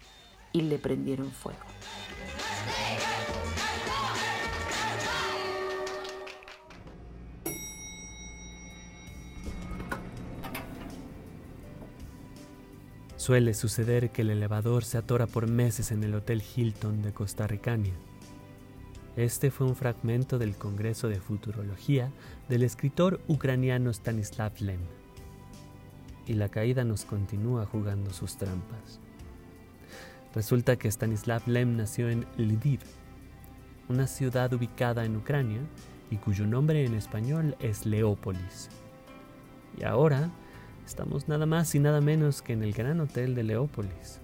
y 0.51 0.61
le 0.61 0.77
prendieron 0.77 1.31
fuego. 1.31 1.59
Suele 13.25 13.55
suceder 13.55 14.11
que 14.11 14.21
el 14.21 14.29
elevador 14.29 14.83
se 14.83 14.99
atora 14.99 15.25
por 15.25 15.49
meses 15.49 15.91
en 15.91 16.03
el 16.03 16.13
Hotel 16.13 16.43
Hilton 16.55 17.01
de 17.01 17.11
Costa 17.11 17.47
Ricania 17.47 17.95
este 19.15 19.49
fue 19.49 19.65
un 19.65 19.75
fragmento 19.75 20.37
del 20.37 20.55
Congreso 20.55 21.07
de 21.07 21.21
Futurología 21.21 22.11
del 22.49 22.63
escritor 22.63 23.21
ucraniano 23.27 23.89
Stanislav 23.89 24.51
Lem. 24.59 24.81
Y 26.27 26.33
la 26.33 26.49
caída 26.49 26.83
nos 26.83 27.05
continúa 27.05 27.65
jugando 27.65 28.11
sus 28.11 28.37
trampas. 28.37 28.99
Resulta 30.35 30.75
que 30.75 30.89
Stanislav 30.89 31.47
Lem 31.47 31.77
nació 31.77 32.09
en 32.09 32.27
Lviv, 32.37 32.81
una 33.87 34.05
ciudad 34.05 34.53
ubicada 34.53 35.05
en 35.05 35.15
Ucrania 35.15 35.61
y 36.11 36.17
cuyo 36.17 36.45
nombre 36.45 36.85
en 36.85 36.93
español 36.93 37.55
es 37.59 37.85
Leópolis. 37.85 38.69
Y 39.79 39.85
ahora 39.85 40.29
estamos 40.85 41.27
nada 41.27 41.45
más 41.45 41.73
y 41.75 41.79
nada 41.79 42.01
menos 42.01 42.41
que 42.41 42.53
en 42.53 42.63
el 42.63 42.73
Gran 42.73 42.99
Hotel 42.99 43.35
de 43.35 43.43
Leópolis. 43.43 44.19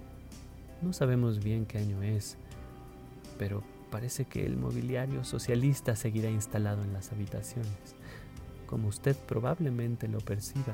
No 0.82 0.94
sabemos 0.94 1.44
bien 1.44 1.66
qué 1.66 1.80
año 1.80 2.02
es, 2.04 2.38
pero 3.38 3.64
parece 3.90 4.26
que 4.26 4.46
el 4.46 4.58
mobiliario 4.58 5.24
socialista 5.24 5.96
seguirá 5.96 6.30
instalado 6.30 6.84
en 6.84 6.94
las 6.94 7.12
habitaciones, 7.12 7.96
como 8.68 8.88
usted 8.88 9.16
probablemente 9.28 10.08
lo 10.08 10.20
perciba 10.20 10.74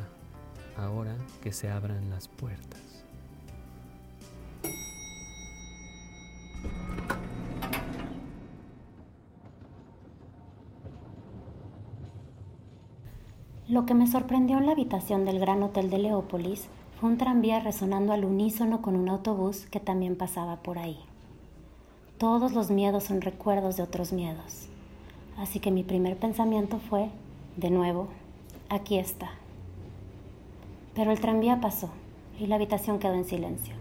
ahora 0.77 1.15
que 1.41 1.51
se 1.51 1.69
abran 1.69 2.09
las 2.09 2.27
puertas. 2.27 2.86
Lo 13.69 13.85
que 13.85 13.93
me 13.93 14.07
sorprendió 14.07 14.57
en 14.59 14.65
la 14.65 14.71
habitación 14.71 15.25
del 15.25 15.39
Gran 15.39 15.61
Hotel 15.61 15.89
de 15.89 15.97
Leópolis 15.97 16.69
fue 16.97 17.09
un 17.09 17.17
tranvía 17.17 17.59
resonando 17.59 18.13
al 18.13 18.23
unísono 18.23 18.81
con 18.81 18.95
un 18.95 19.09
autobús 19.09 19.65
que 19.69 19.81
también 19.81 20.15
pasaba 20.15 20.55
por 20.63 20.79
ahí. 20.79 20.97
Todos 22.17 22.53
los 22.53 22.71
miedos 22.71 23.03
son 23.03 23.19
recuerdos 23.19 23.75
de 23.75 23.83
otros 23.83 24.13
miedos. 24.13 24.69
Así 25.37 25.59
que 25.59 25.71
mi 25.71 25.83
primer 25.83 26.15
pensamiento 26.15 26.79
fue, 26.79 27.09
de 27.57 27.69
nuevo, 27.69 28.07
aquí 28.69 28.97
está. 28.97 29.31
Pero 30.95 31.11
el 31.11 31.19
tranvía 31.19 31.59
pasó 31.59 31.89
y 32.39 32.47
la 32.47 32.55
habitación 32.55 32.99
quedó 32.99 33.15
en 33.15 33.25
silencio, 33.25 33.75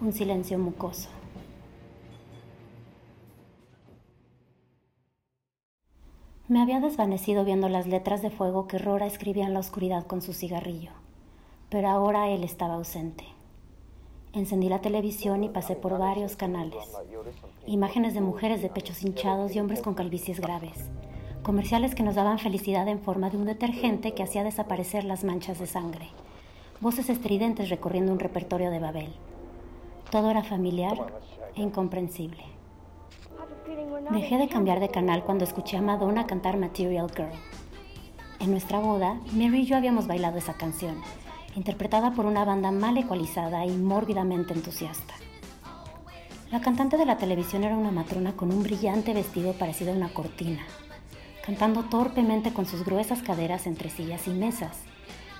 un 0.00 0.12
silencio 0.12 0.58
mucoso. 0.58 1.08
Me 6.50 6.60
había 6.60 6.80
desvanecido 6.80 7.44
viendo 7.44 7.68
las 7.68 7.86
letras 7.86 8.22
de 8.22 8.30
fuego 8.30 8.66
que 8.66 8.76
Rora 8.76 9.06
escribía 9.06 9.46
en 9.46 9.54
la 9.54 9.60
oscuridad 9.60 10.04
con 10.04 10.20
su 10.20 10.32
cigarrillo, 10.32 10.90
pero 11.68 11.88
ahora 11.88 12.28
él 12.28 12.42
estaba 12.42 12.74
ausente. 12.74 13.22
Encendí 14.32 14.68
la 14.68 14.80
televisión 14.80 15.44
y 15.44 15.48
pasé 15.48 15.76
por 15.76 15.96
varios 15.96 16.34
canales. 16.34 16.84
Imágenes 17.68 18.14
de 18.14 18.20
mujeres 18.20 18.62
de 18.62 18.68
pechos 18.68 19.04
hinchados 19.04 19.54
y 19.54 19.60
hombres 19.60 19.80
con 19.80 19.94
calvicies 19.94 20.40
graves. 20.40 20.90
Comerciales 21.44 21.94
que 21.94 22.02
nos 22.02 22.16
daban 22.16 22.40
felicidad 22.40 22.88
en 22.88 22.98
forma 22.98 23.30
de 23.30 23.36
un 23.36 23.44
detergente 23.44 24.14
que 24.14 24.24
hacía 24.24 24.42
desaparecer 24.42 25.04
las 25.04 25.22
manchas 25.22 25.60
de 25.60 25.68
sangre. 25.68 26.08
Voces 26.80 27.10
estridentes 27.10 27.70
recorriendo 27.70 28.10
un 28.12 28.18
repertorio 28.18 28.72
de 28.72 28.80
Babel. 28.80 29.12
Todo 30.10 30.32
era 30.32 30.42
familiar 30.42 30.98
e 31.54 31.62
incomprensible. 31.62 32.42
Dejé 34.10 34.38
de 34.38 34.48
cambiar 34.48 34.80
de 34.80 34.88
canal 34.88 35.22
cuando 35.22 35.44
escuché 35.44 35.76
a 35.76 35.82
Madonna 35.82 36.26
cantar 36.26 36.56
Material 36.56 37.08
Girl. 37.14 37.30
En 38.40 38.50
nuestra 38.50 38.80
boda, 38.80 39.20
Mary 39.32 39.60
y 39.60 39.66
yo 39.66 39.76
habíamos 39.76 40.08
bailado 40.08 40.38
esa 40.38 40.54
canción 40.54 40.96
interpretada 41.54 42.12
por 42.12 42.26
una 42.26 42.44
banda 42.44 42.70
mal 42.70 42.96
ecualizada 42.96 43.64
y 43.66 43.70
mórbidamente 43.70 44.54
entusiasta. 44.54 45.14
La 46.50 46.60
cantante 46.60 46.96
de 46.96 47.06
la 47.06 47.16
televisión 47.16 47.62
era 47.62 47.76
una 47.76 47.92
matrona 47.92 48.32
con 48.32 48.52
un 48.52 48.62
brillante 48.62 49.14
vestido 49.14 49.52
parecido 49.52 49.92
a 49.92 49.96
una 49.96 50.12
cortina, 50.12 50.62
cantando 51.44 51.84
torpemente 51.84 52.52
con 52.52 52.66
sus 52.66 52.84
gruesas 52.84 53.22
caderas 53.22 53.66
entre 53.66 53.88
sillas 53.88 54.26
y 54.26 54.30
mesas, 54.30 54.80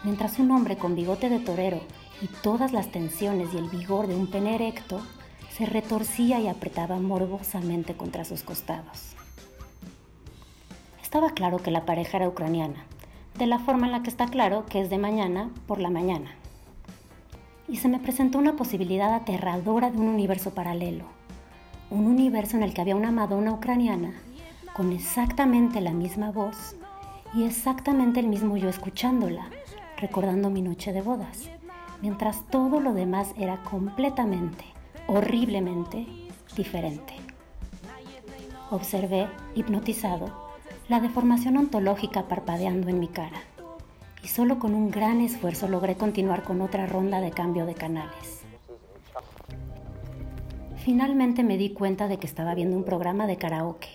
mientras 0.04 0.38
un 0.38 0.52
hombre 0.52 0.76
con 0.76 0.94
bigote 0.94 1.28
de 1.28 1.40
torero 1.40 1.80
y 2.22 2.28
todas 2.42 2.72
las 2.72 2.92
tensiones 2.92 3.52
y 3.54 3.58
el 3.58 3.68
vigor 3.68 4.06
de 4.06 4.14
un 4.14 4.28
pene 4.28 4.54
erecto 4.54 5.00
se 5.56 5.66
retorcía 5.66 6.40
y 6.40 6.48
apretaba 6.48 6.98
morbosamente 6.98 7.94
contra 7.94 8.24
sus 8.24 8.42
costados. 8.42 9.14
Estaba 11.02 11.30
claro 11.30 11.58
que 11.58 11.70
la 11.70 11.84
pareja 11.84 12.18
era 12.18 12.28
ucraniana, 12.28 12.84
de 13.36 13.46
la 13.46 13.58
forma 13.58 13.86
en 13.86 13.92
la 13.92 14.02
que 14.02 14.10
está 14.10 14.26
claro 14.26 14.64
que 14.66 14.80
es 14.80 14.90
de 14.90 14.98
mañana 14.98 15.50
por 15.66 15.80
la 15.80 15.90
mañana. 15.90 16.30
Y 17.68 17.76
se 17.76 17.88
me 17.88 17.98
presentó 17.98 18.38
una 18.38 18.56
posibilidad 18.56 19.14
aterradora 19.14 19.90
de 19.90 19.98
un 19.98 20.08
universo 20.08 20.54
paralelo, 20.54 21.04
un 21.90 22.06
universo 22.06 22.56
en 22.56 22.62
el 22.62 22.72
que 22.72 22.80
había 22.80 22.96
una 22.96 23.10
Madonna 23.10 23.52
ucraniana 23.52 24.14
con 24.74 24.92
exactamente 24.92 25.80
la 25.80 25.92
misma 25.92 26.30
voz 26.30 26.76
y 27.34 27.44
exactamente 27.44 28.20
el 28.20 28.28
mismo 28.28 28.56
yo 28.56 28.68
escuchándola, 28.68 29.50
recordando 29.96 30.48
mi 30.48 30.62
noche 30.62 30.92
de 30.92 31.02
bodas, 31.02 31.48
mientras 32.00 32.46
todo 32.48 32.80
lo 32.80 32.94
demás 32.94 33.34
era 33.36 33.62
completamente, 33.64 34.64
horriblemente 35.12 36.06
diferente. 36.54 37.14
Observé, 38.70 39.26
hipnotizado, 39.56 40.30
la 40.88 41.00
deformación 41.00 41.56
ontológica 41.56 42.28
parpadeando 42.28 42.88
en 42.88 43.00
mi 43.00 43.08
cara. 43.08 43.42
Y 44.22 44.28
solo 44.28 44.60
con 44.60 44.72
un 44.72 44.92
gran 44.92 45.20
esfuerzo 45.20 45.66
logré 45.66 45.96
continuar 45.96 46.44
con 46.44 46.60
otra 46.60 46.86
ronda 46.86 47.20
de 47.20 47.32
cambio 47.32 47.66
de 47.66 47.74
canales. 47.74 48.42
Finalmente 50.76 51.42
me 51.42 51.58
di 51.58 51.70
cuenta 51.70 52.06
de 52.06 52.18
que 52.18 52.28
estaba 52.28 52.54
viendo 52.54 52.76
un 52.76 52.84
programa 52.84 53.26
de 53.26 53.36
karaoke. 53.36 53.88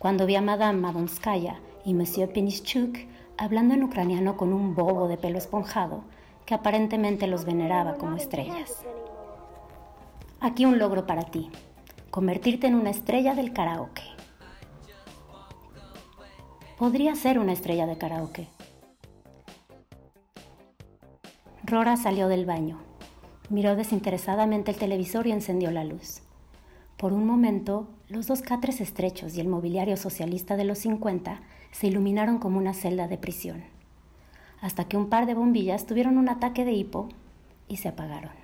Cuando 0.00 0.26
vi 0.26 0.34
a 0.34 0.42
Madame 0.42 0.80
Madonskaya 0.80 1.60
y 1.84 1.94
Monsieur 1.94 2.32
Pinischuk 2.32 2.98
hablando 3.36 3.74
en 3.74 3.84
ucraniano 3.84 4.36
con 4.36 4.52
un 4.52 4.74
bobo 4.74 5.06
de 5.06 5.16
pelo 5.16 5.38
esponjado 5.38 6.02
que 6.44 6.54
aparentemente 6.54 7.28
los 7.28 7.44
veneraba 7.44 7.94
como 7.94 8.16
estrellas. 8.16 8.84
Aquí 10.44 10.66
un 10.66 10.78
logro 10.78 11.06
para 11.06 11.22
ti, 11.22 11.48
convertirte 12.10 12.66
en 12.66 12.74
una 12.74 12.90
estrella 12.90 13.34
del 13.34 13.54
karaoke. 13.54 14.02
Podría 16.76 17.14
ser 17.14 17.38
una 17.38 17.54
estrella 17.54 17.86
de 17.86 17.96
karaoke. 17.96 18.48
Rora 21.62 21.96
salió 21.96 22.28
del 22.28 22.44
baño, 22.44 22.78
miró 23.48 23.74
desinteresadamente 23.74 24.72
el 24.72 24.76
televisor 24.76 25.26
y 25.26 25.32
encendió 25.32 25.70
la 25.70 25.84
luz. 25.84 26.20
Por 26.98 27.14
un 27.14 27.26
momento, 27.26 27.88
los 28.10 28.26
dos 28.26 28.42
catres 28.42 28.82
estrechos 28.82 29.34
y 29.38 29.40
el 29.40 29.48
mobiliario 29.48 29.96
socialista 29.96 30.58
de 30.58 30.64
los 30.64 30.76
50 30.80 31.40
se 31.72 31.86
iluminaron 31.86 32.38
como 32.38 32.58
una 32.58 32.74
celda 32.74 33.08
de 33.08 33.16
prisión, 33.16 33.64
hasta 34.60 34.84
que 34.88 34.98
un 34.98 35.08
par 35.08 35.24
de 35.24 35.32
bombillas 35.32 35.86
tuvieron 35.86 36.18
un 36.18 36.28
ataque 36.28 36.66
de 36.66 36.72
hipo 36.72 37.08
y 37.66 37.78
se 37.78 37.88
apagaron. 37.88 38.43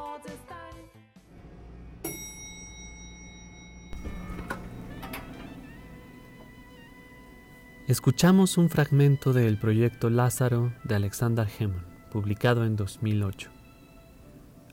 Escuchamos 7.91 8.57
un 8.57 8.69
fragmento 8.69 9.33
del 9.33 9.57
proyecto 9.57 10.09
Lázaro 10.09 10.71
de 10.85 10.95
Alexander 10.95 11.45
Hemon, 11.59 11.83
publicado 12.09 12.63
en 12.63 12.77
2008. 12.77 13.51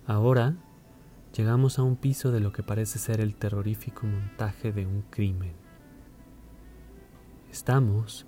Ahora 0.06 0.54
llegamos 1.36 1.80
a 1.80 1.82
un 1.82 1.96
piso 1.96 2.30
de 2.30 2.38
lo 2.38 2.52
que 2.52 2.62
parece 2.62 3.00
ser 3.00 3.20
el 3.20 3.34
terrorífico 3.34 4.06
montaje 4.06 4.70
de 4.70 4.86
un 4.86 5.02
crimen. 5.10 5.54
Estamos, 7.50 8.24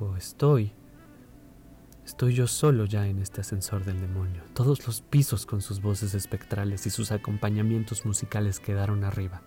o 0.00 0.16
estoy, 0.16 0.72
estoy 2.04 2.34
yo 2.34 2.48
solo 2.48 2.86
ya 2.86 3.06
en 3.06 3.20
este 3.20 3.42
ascensor 3.42 3.84
del 3.84 4.00
demonio. 4.00 4.42
Todos 4.54 4.84
los 4.88 5.02
pisos 5.02 5.46
con 5.46 5.62
sus 5.62 5.80
voces 5.80 6.14
espectrales 6.14 6.84
y 6.88 6.90
sus 6.90 7.12
acompañamientos 7.12 8.04
musicales 8.04 8.58
quedaron 8.58 9.04
arriba. 9.04 9.42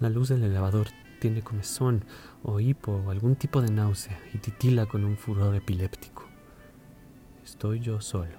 La 0.00 0.08
luz 0.08 0.30
del 0.30 0.42
elevador 0.42 0.88
tiene 1.22 1.40
comezón 1.40 2.04
o 2.42 2.58
hipo 2.58 2.90
o 2.90 3.10
algún 3.12 3.36
tipo 3.36 3.62
de 3.62 3.70
náusea 3.70 4.20
y 4.34 4.38
titila 4.38 4.86
con 4.86 5.04
un 5.04 5.16
furor 5.16 5.54
epiléptico. 5.54 6.24
Estoy 7.44 7.78
yo 7.78 8.00
solo 8.00 8.34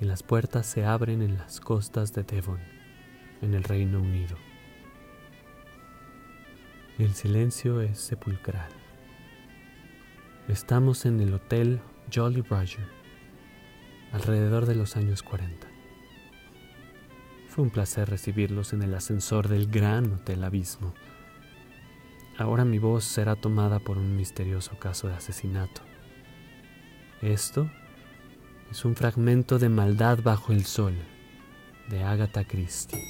y 0.00 0.04
las 0.04 0.24
puertas 0.24 0.66
se 0.66 0.84
abren 0.84 1.22
en 1.22 1.38
las 1.38 1.60
costas 1.60 2.12
de 2.12 2.24
Devon, 2.24 2.58
en 3.40 3.54
el 3.54 3.62
Reino 3.62 4.00
Unido. 4.00 4.36
El 6.98 7.14
silencio 7.14 7.80
es 7.80 8.00
sepulcral. 8.00 8.72
Estamos 10.48 11.06
en 11.06 11.20
el 11.20 11.34
Hotel 11.34 11.80
Jolly 12.12 12.42
Roger, 12.42 12.88
alrededor 14.10 14.66
de 14.66 14.74
los 14.74 14.96
años 14.96 15.22
40. 15.22 15.68
Fue 17.46 17.62
un 17.62 17.70
placer 17.70 18.10
recibirlos 18.10 18.72
en 18.72 18.82
el 18.82 18.92
ascensor 18.92 19.46
del 19.46 19.68
gran 19.70 20.12
Hotel 20.12 20.42
Abismo 20.42 20.92
Ahora 22.38 22.66
mi 22.66 22.78
voz 22.78 23.04
será 23.04 23.34
tomada 23.34 23.78
por 23.78 23.96
un 23.96 24.14
misterioso 24.14 24.78
caso 24.78 25.08
de 25.08 25.14
asesinato. 25.14 25.80
Esto 27.22 27.70
es 28.70 28.84
un 28.84 28.94
fragmento 28.94 29.58
de 29.58 29.70
Maldad 29.70 30.18
bajo 30.22 30.52
el 30.52 30.66
sol 30.66 30.94
de 31.88 32.02
Agatha 32.02 32.44
Christie. 32.44 33.02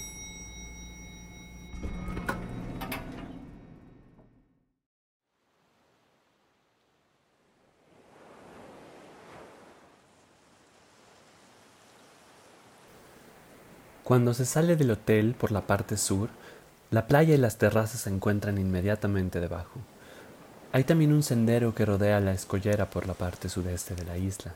Cuando 14.05 14.35
se 14.35 14.45
sale 14.45 14.77
del 14.77 14.93
hotel 14.93 15.35
por 15.35 15.51
la 15.51 15.67
parte 15.67 15.97
sur, 15.97 16.29
la 16.91 17.09
playa 17.09 17.35
y 17.35 17.39
las 17.39 17.59
terrazas 17.59 18.03
se 18.03 18.11
encuentran 18.11 18.59
inmediatamente 18.59 19.41
debajo. 19.41 19.81
Hay 20.73 20.85
también 20.85 21.13
un 21.13 21.23
sendero 21.23 21.75
que 21.75 21.85
rodea 21.85 22.21
la 22.21 22.33
escollera 22.33 22.91
por 22.91 23.07
la 23.07 23.15
parte 23.15 23.49
sudeste 23.49 23.95
de 23.95 24.05
la 24.05 24.19
isla. 24.19 24.55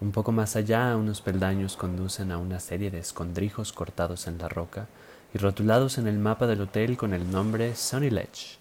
Un 0.00 0.10
poco 0.10 0.32
más 0.32 0.56
allá, 0.56 0.96
unos 0.96 1.20
peldaños 1.20 1.76
conducen 1.76 2.32
a 2.32 2.38
una 2.38 2.58
serie 2.58 2.90
de 2.90 2.98
escondrijos 2.98 3.72
cortados 3.72 4.26
en 4.26 4.38
la 4.38 4.48
roca 4.48 4.88
y 5.32 5.38
rotulados 5.38 5.98
en 5.98 6.06
el 6.06 6.18
mapa 6.18 6.46
del 6.46 6.62
hotel 6.62 6.96
con 6.96 7.14
el 7.14 7.30
nombre 7.30 7.76
Sunny 7.76 8.10
Ledge. 8.10 8.58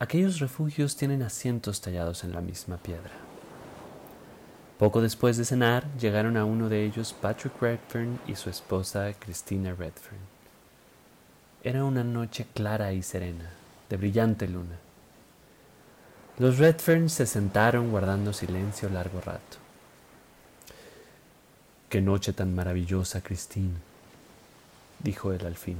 Aquellos 0.00 0.40
refugios 0.40 0.96
tienen 0.96 1.22
asientos 1.22 1.80
tallados 1.80 2.24
en 2.24 2.32
la 2.32 2.40
misma 2.40 2.76
piedra. 2.78 3.12
Poco 4.78 5.00
después 5.00 5.36
de 5.36 5.44
cenar, 5.44 5.86
llegaron 5.98 6.36
a 6.36 6.44
uno 6.44 6.68
de 6.68 6.84
ellos 6.84 7.12
Patrick 7.12 7.60
Redfern 7.60 8.20
y 8.26 8.34
su 8.34 8.50
esposa 8.50 9.12
Christina 9.18 9.74
Redfern. 9.74 10.37
Era 11.64 11.82
una 11.82 12.04
noche 12.04 12.46
clara 12.54 12.92
y 12.92 13.02
serena, 13.02 13.50
de 13.90 13.96
brillante 13.96 14.46
luna. 14.46 14.76
Los 16.38 16.58
Redferns 16.58 17.12
se 17.12 17.26
sentaron 17.26 17.90
guardando 17.90 18.32
silencio 18.32 18.88
largo 18.88 19.20
rato. 19.20 19.56
Qué 21.88 22.00
noche 22.00 22.32
tan 22.32 22.54
maravillosa, 22.54 23.22
Christine, 23.22 23.74
dijo 25.00 25.32
él 25.32 25.44
al 25.44 25.56
fin. 25.56 25.78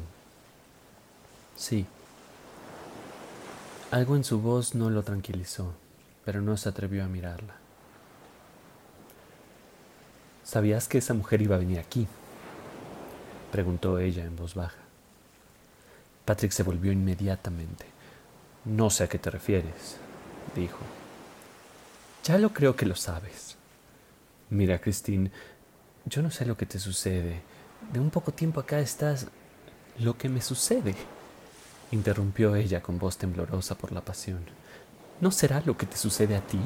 Sí. 1.56 1.86
Algo 3.92 4.16
en 4.16 4.24
su 4.24 4.40
voz 4.40 4.74
no 4.74 4.90
lo 4.90 5.04
tranquilizó, 5.04 5.74
pero 6.24 6.40
no 6.40 6.56
se 6.56 6.68
atrevió 6.68 7.04
a 7.04 7.08
mirarla. 7.08 7.54
¿Sabías 10.42 10.88
que 10.88 10.98
esa 10.98 11.14
mujer 11.14 11.40
iba 11.40 11.54
a 11.54 11.60
venir 11.60 11.78
aquí? 11.78 12.08
preguntó 13.52 14.00
ella 14.00 14.24
en 14.24 14.34
voz 14.34 14.54
baja. 14.56 14.87
Patrick 16.28 16.52
se 16.52 16.62
volvió 16.62 16.92
inmediatamente. 16.92 17.86
No 18.66 18.90
sé 18.90 19.04
a 19.04 19.08
qué 19.08 19.18
te 19.18 19.30
refieres, 19.30 19.96
dijo. 20.54 20.76
Ya 22.22 22.36
lo 22.36 22.52
creo 22.52 22.76
que 22.76 22.84
lo 22.84 22.96
sabes. 22.96 23.56
Mira, 24.50 24.78
Christine, 24.78 25.30
yo 26.04 26.20
no 26.20 26.30
sé 26.30 26.44
lo 26.44 26.54
que 26.54 26.66
te 26.66 26.78
sucede. 26.78 27.40
De 27.90 27.98
un 27.98 28.10
poco 28.10 28.30
tiempo 28.30 28.60
acá 28.60 28.78
estás... 28.78 29.26
Lo 30.00 30.18
que 30.18 30.28
me 30.28 30.42
sucede, 30.42 30.94
interrumpió 31.92 32.56
ella 32.56 32.82
con 32.82 32.98
voz 32.98 33.16
temblorosa 33.16 33.78
por 33.78 33.92
la 33.92 34.02
pasión. 34.02 34.44
¿No 35.22 35.30
será 35.30 35.62
lo 35.64 35.78
que 35.78 35.86
te 35.86 35.96
sucede 35.96 36.36
a 36.36 36.46
ti? 36.46 36.60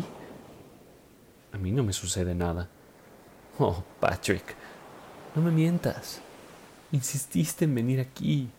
A 1.52 1.58
mí 1.58 1.70
no 1.70 1.84
me 1.84 1.92
sucede 1.92 2.34
nada. 2.34 2.68
Oh, 3.60 3.84
Patrick, 4.00 4.56
no 5.36 5.42
me 5.42 5.52
mientas. 5.52 6.20
Insististe 6.90 7.64
en 7.66 7.76
venir 7.76 8.00
aquí. 8.00 8.50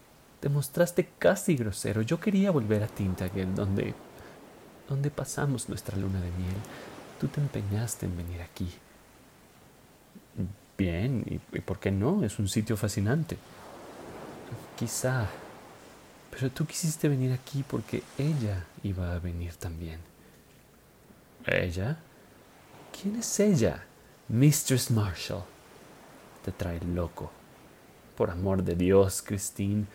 Te 0.44 0.50
mostraste 0.50 1.08
casi 1.20 1.56
grosero. 1.56 2.02
Yo 2.02 2.20
quería 2.20 2.52
volver 2.52 2.84
a 2.84 2.88
Tintagel, 2.88 3.56
donde, 3.56 3.94
donde 4.90 5.10
pasamos 5.10 5.70
nuestra 5.70 5.96
luna 5.96 6.20
de 6.20 6.32
miel. 6.32 6.58
Tú 7.18 7.30
te 7.30 7.40
empeñaste 7.40 8.08
en 8.08 8.18
venir 8.18 8.42
aquí. 8.42 8.68
Bien, 10.78 11.24
¿y, 11.26 11.58
y 11.58 11.62
por 11.62 11.80
qué 11.80 11.92
no? 11.92 12.26
Es 12.26 12.40
un 12.40 12.50
sitio 12.50 12.76
fascinante. 12.76 13.38
Quizá. 14.78 15.30
Pero 16.32 16.52
tú 16.52 16.66
quisiste 16.66 17.08
venir 17.08 17.32
aquí 17.32 17.64
porque 17.66 18.04
ella 18.18 18.66
iba 18.84 19.14
a 19.14 19.20
venir 19.20 19.56
también. 19.56 20.02
¿Ella? 21.46 22.00
¿Quién 22.92 23.16
es 23.16 23.40
ella? 23.40 23.86
Mistress 24.28 24.92
Marshall. 24.92 25.46
Te 26.44 26.52
trae 26.52 26.82
loco. 26.82 27.32
Por 28.18 28.30
amor 28.30 28.62
de 28.62 28.76
Dios, 28.76 29.22
Christine, 29.22 29.86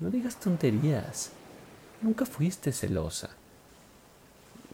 no 0.00 0.10
digas 0.10 0.36
tonterías. 0.36 1.30
Nunca 2.00 2.24
fuiste 2.24 2.72
celosa. 2.72 3.30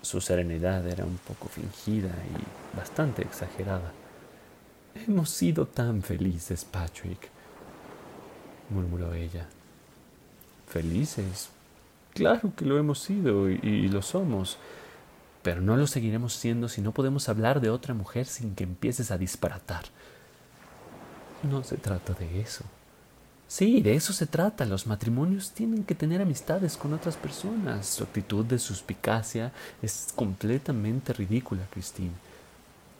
Su 0.00 0.20
serenidad 0.20 0.86
era 0.86 1.04
un 1.04 1.18
poco 1.18 1.48
fingida 1.48 2.10
y 2.10 2.76
bastante 2.76 3.22
exagerada. 3.22 3.92
Hemos 4.94 5.30
sido 5.30 5.66
tan 5.66 6.02
felices, 6.02 6.64
Patrick, 6.64 7.28
murmuró 8.70 9.12
ella. 9.14 9.48
¿Felices? 10.68 11.50
Claro 12.14 12.52
que 12.56 12.64
lo 12.64 12.78
hemos 12.78 13.00
sido 13.00 13.50
y, 13.50 13.58
y, 13.62 13.88
lo 13.88 14.00
somos, 14.00 14.56
pero 15.42 15.60
no 15.60 15.76
lo 15.76 15.86
seguiremos 15.86 16.32
siendo 16.32 16.68
si 16.68 16.80
no 16.80 16.92
podemos 16.92 17.28
hablar 17.28 17.60
de 17.60 17.70
otra 17.70 17.92
mujer 17.92 18.26
sin 18.26 18.54
que 18.54 18.64
empieces 18.64 19.10
a 19.10 19.18
disparatar. 19.18 19.84
No 21.42 21.62
se 21.62 21.76
trata 21.76 22.14
de 22.14 22.40
eso. 22.40 22.64
Sí, 23.48 23.80
de 23.80 23.94
eso 23.94 24.12
se 24.12 24.26
trata. 24.26 24.64
Los 24.64 24.86
matrimonios 24.86 25.52
tienen 25.52 25.84
que 25.84 25.94
tener 25.94 26.20
amistades 26.20 26.76
con 26.76 26.92
otras 26.92 27.16
personas. 27.16 27.86
Su 27.86 28.04
actitud 28.04 28.44
de 28.44 28.58
suspicacia 28.58 29.52
es 29.82 30.12
completamente 30.14 31.12
ridícula, 31.12 31.62
Christine. 31.70 32.12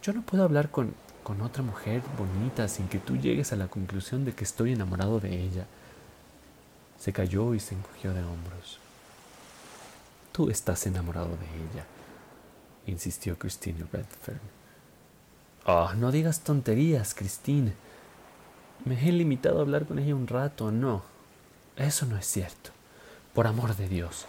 Yo 0.03 0.12
no 0.12 0.22
puedo 0.22 0.44
hablar 0.44 0.70
con, 0.70 0.94
con 1.24 1.40
otra 1.40 1.62
mujer 1.62 2.03
bonita 2.16 2.68
sin 2.68 2.86
que 2.88 3.01
tú 3.01 3.16
llegues 3.16 3.53
a 3.53 3.57
la 3.57 3.66
conclusión 3.66 4.24
de 4.24 4.32
que 4.32 4.44
estoy 4.44 4.72
enamorado 4.72 5.18
de 5.18 5.42
ella. 5.42 5.66
Se 7.01 7.12
cayó 7.12 7.55
y 7.55 7.61
se 7.61 7.74
encogió 7.74 8.14
de 8.14 8.22
hombros. 8.22 8.78
Tú 10.30 10.51
estás 10.51 10.86
enamorado 10.86 11.30
de 11.30 11.47
ella, 11.47 11.86
insistió 12.86 13.38
Christine 13.38 13.84
Redfern. 13.90 14.40
Oh, 15.64 15.92
no 15.94 16.12
digas 16.12 16.40
tonterías, 16.40 17.14
Christine. 17.14 17.72
Me 18.85 18.95
he 19.01 19.12
limitado 19.12 19.59
a 19.59 19.62
hablar 19.62 19.87
con 19.87 19.99
ella 19.99 20.14
un 20.14 20.27
rato. 20.27 20.70
No, 20.70 21.03
eso 21.77 22.07
no 22.07 22.16
es 22.16 22.27
cierto. 22.27 22.70
Por 23.35 23.47
amor 23.47 23.77
de 23.77 23.89
Dios, 23.89 24.27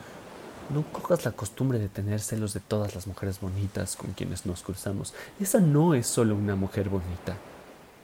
no 0.69 0.83
cojas 0.91 1.25
la 1.25 1.31
costumbre 1.31 1.79
de 1.79 1.89
tener 1.89 2.19
celos 2.19 2.53
de 2.53 2.59
todas 2.59 2.95
las 2.95 3.07
mujeres 3.07 3.39
bonitas 3.39 3.95
con 3.95 4.13
quienes 4.13 4.45
nos 4.45 4.63
cruzamos. 4.63 5.13
Esa 5.39 5.59
no 5.59 5.93
es 5.93 6.07
solo 6.07 6.35
una 6.35 6.55
mujer 6.55 6.89
bonita, 6.89 7.37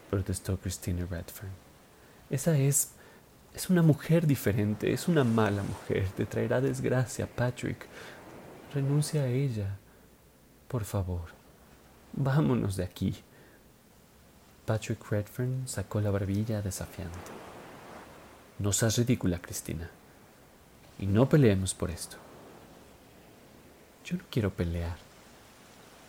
protestó 0.10 0.58
Christine 0.58 1.06
Redfern. 1.06 1.52
Esa 2.30 2.58
es 2.58 2.94
es 3.54 3.70
una 3.70 3.84
mujer 3.84 4.26
diferente, 4.26 4.92
es 4.94 5.08
una 5.08 5.24
mala 5.24 5.62
mujer, 5.62 6.08
te 6.18 6.26
traerá 6.26 6.60
desgracia, 6.60 7.28
Patrick. 7.28 7.86
Renuncia 8.74 9.22
a 9.22 9.28
ella. 9.28 9.78
Por 10.68 10.84
favor, 10.86 11.26
vámonos 12.14 12.76
de 12.76 12.84
aquí. 12.84 13.16
Patrick 14.66 15.06
Redfern 15.10 15.68
sacó 15.68 16.00
la 16.00 16.10
barbilla 16.10 16.62
desafiante. 16.62 17.20
No 18.60 18.72
seas 18.72 18.98
ridícula, 18.98 19.42
Cristina. 19.42 19.90
Y 21.00 21.06
no 21.06 21.28
peleemos 21.28 21.74
por 21.74 21.92
esto. 21.92 22.16
Yo 24.06 24.18
no 24.18 24.24
quiero 24.30 24.52
pelear. 24.52 24.96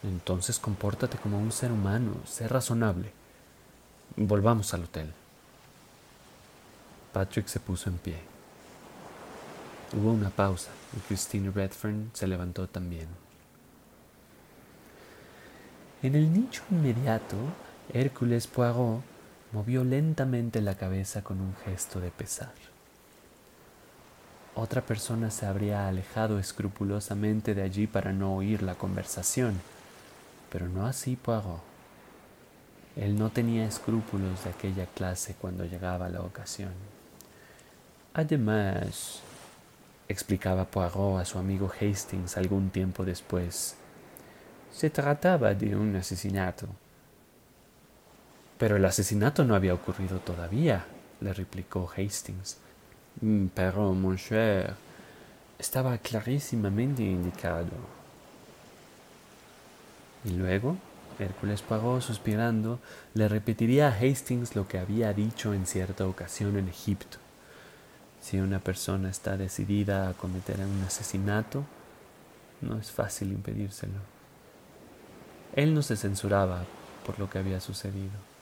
Entonces 0.04 0.58
compórtate 0.58 1.16
como 1.16 1.38
un 1.38 1.50
ser 1.50 1.72
humano, 1.72 2.14
sé 2.26 2.46
razonable. 2.46 3.10
Volvamos 4.16 4.72
al 4.72 4.84
hotel. 4.84 5.12
Patrick 7.12 7.48
se 7.48 7.58
puso 7.58 7.88
en 7.88 7.98
pie. 7.98 8.18
Hubo 9.96 10.12
una 10.12 10.30
pausa 10.30 10.70
y 10.96 11.00
Christine 11.00 11.50
Redfern 11.50 12.10
se 12.12 12.26
levantó 12.26 12.68
también. 12.68 13.08
En 16.02 16.14
el 16.14 16.32
nicho 16.32 16.62
inmediato, 16.70 17.36
Hércules 17.92 18.46
Poirot 18.46 19.02
movió 19.52 19.84
lentamente 19.84 20.60
la 20.60 20.74
cabeza 20.74 21.22
con 21.22 21.40
un 21.40 21.54
gesto 21.64 22.00
de 22.00 22.10
pesar. 22.10 22.52
Otra 24.54 24.82
persona 24.82 25.30
se 25.30 25.46
habría 25.46 25.86
alejado 25.86 26.38
escrupulosamente 26.38 27.54
de 27.54 27.62
allí 27.62 27.86
para 27.86 28.12
no 28.12 28.36
oír 28.36 28.62
la 28.62 28.74
conversación, 28.74 29.60
pero 30.50 30.68
no 30.68 30.86
así 30.86 31.16
Poirot. 31.16 31.60
Él 32.96 33.18
no 33.18 33.30
tenía 33.30 33.66
escrúpulos 33.66 34.44
de 34.44 34.50
aquella 34.50 34.86
clase 34.86 35.34
cuando 35.40 35.64
llegaba 35.64 36.08
la 36.08 36.22
ocasión. 36.22 36.72
Además, 38.14 39.20
explicaba 40.08 40.64
Poirot 40.64 41.20
a 41.20 41.24
su 41.24 41.38
amigo 41.38 41.70
Hastings 41.80 42.36
algún 42.36 42.70
tiempo 42.70 43.04
después, 43.04 43.76
se 44.72 44.90
trataba 44.90 45.54
de 45.54 45.76
un 45.76 45.94
asesinato. 45.96 46.66
Pero 48.64 48.78
el 48.78 48.84
asesinato 48.86 49.44
no 49.44 49.54
había 49.54 49.74
ocurrido 49.74 50.20
todavía, 50.20 50.86
le 51.20 51.34
replicó 51.34 51.86
Hastings. 51.94 52.56
Mm, 53.20 53.48
pero, 53.48 53.92
mon 53.92 54.16
cher, 54.16 54.74
estaba 55.58 55.98
clarísimamente 55.98 57.02
indicado. 57.02 57.76
Y 60.24 60.30
luego, 60.30 60.78
Hércules 61.18 61.60
Poirot, 61.60 62.00
suspirando, 62.00 62.78
le 63.12 63.28
repetiría 63.28 63.88
a 63.88 63.98
Hastings 63.98 64.56
lo 64.56 64.66
que 64.66 64.78
había 64.78 65.12
dicho 65.12 65.52
en 65.52 65.66
cierta 65.66 66.06
ocasión 66.06 66.56
en 66.56 66.68
Egipto. 66.70 67.18
Si 68.22 68.40
una 68.40 68.60
persona 68.60 69.10
está 69.10 69.36
decidida 69.36 70.08
a 70.08 70.14
cometer 70.14 70.58
un 70.60 70.82
asesinato, 70.86 71.64
no 72.62 72.78
es 72.78 72.90
fácil 72.90 73.30
impedírselo. 73.30 74.00
Él 75.54 75.74
no 75.74 75.82
se 75.82 75.98
censuraba 75.98 76.64
por 77.04 77.18
lo 77.18 77.28
que 77.28 77.36
había 77.36 77.60
sucedido. 77.60 78.33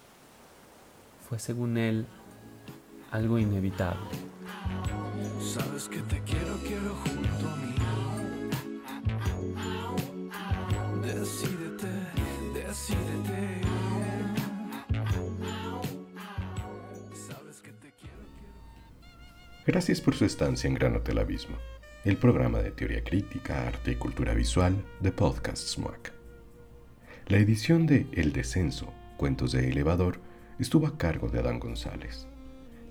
Fue, 1.33 1.39
según 1.39 1.79
él, 1.79 2.05
algo 3.11 3.39
inevitable. 3.39 4.03
Sabes 5.41 5.89
que 5.89 6.01
te 6.01 6.21
quiero, 6.25 6.59
quiero 6.59 6.95
junto 6.95 7.49
a 7.49 7.57
mí. 7.57 7.75
Decídete, 11.01 11.89
decídete. 12.53 13.63
Gracias 19.67 20.03
por 20.03 20.15
su 20.15 20.27
estancia 20.27 20.69
en 20.69 20.75
Gran 20.75 20.97
Hotel 20.97 21.17
Abismo, 21.17 21.57
el 22.05 22.19
programa 22.19 22.59
de 22.59 22.73
teoría 22.73 23.03
crítica, 23.03 23.67
arte 23.69 23.93
y 23.93 23.95
cultura 23.95 24.35
visual 24.35 24.85
de 25.01 25.13
Podcast 25.13 25.67
SMAC. 25.67 26.13
La 27.29 27.39
edición 27.39 27.87
de 27.87 28.07
El 28.13 28.35
Descenso, 28.35 28.93
Cuentos 29.17 29.53
de 29.53 29.71
Elevador, 29.71 30.21
estuvo 30.59 30.87
a 30.87 30.99
cargo 30.99 31.29
de 31.29 31.41
Adán 31.41 31.59
González. 31.59 32.27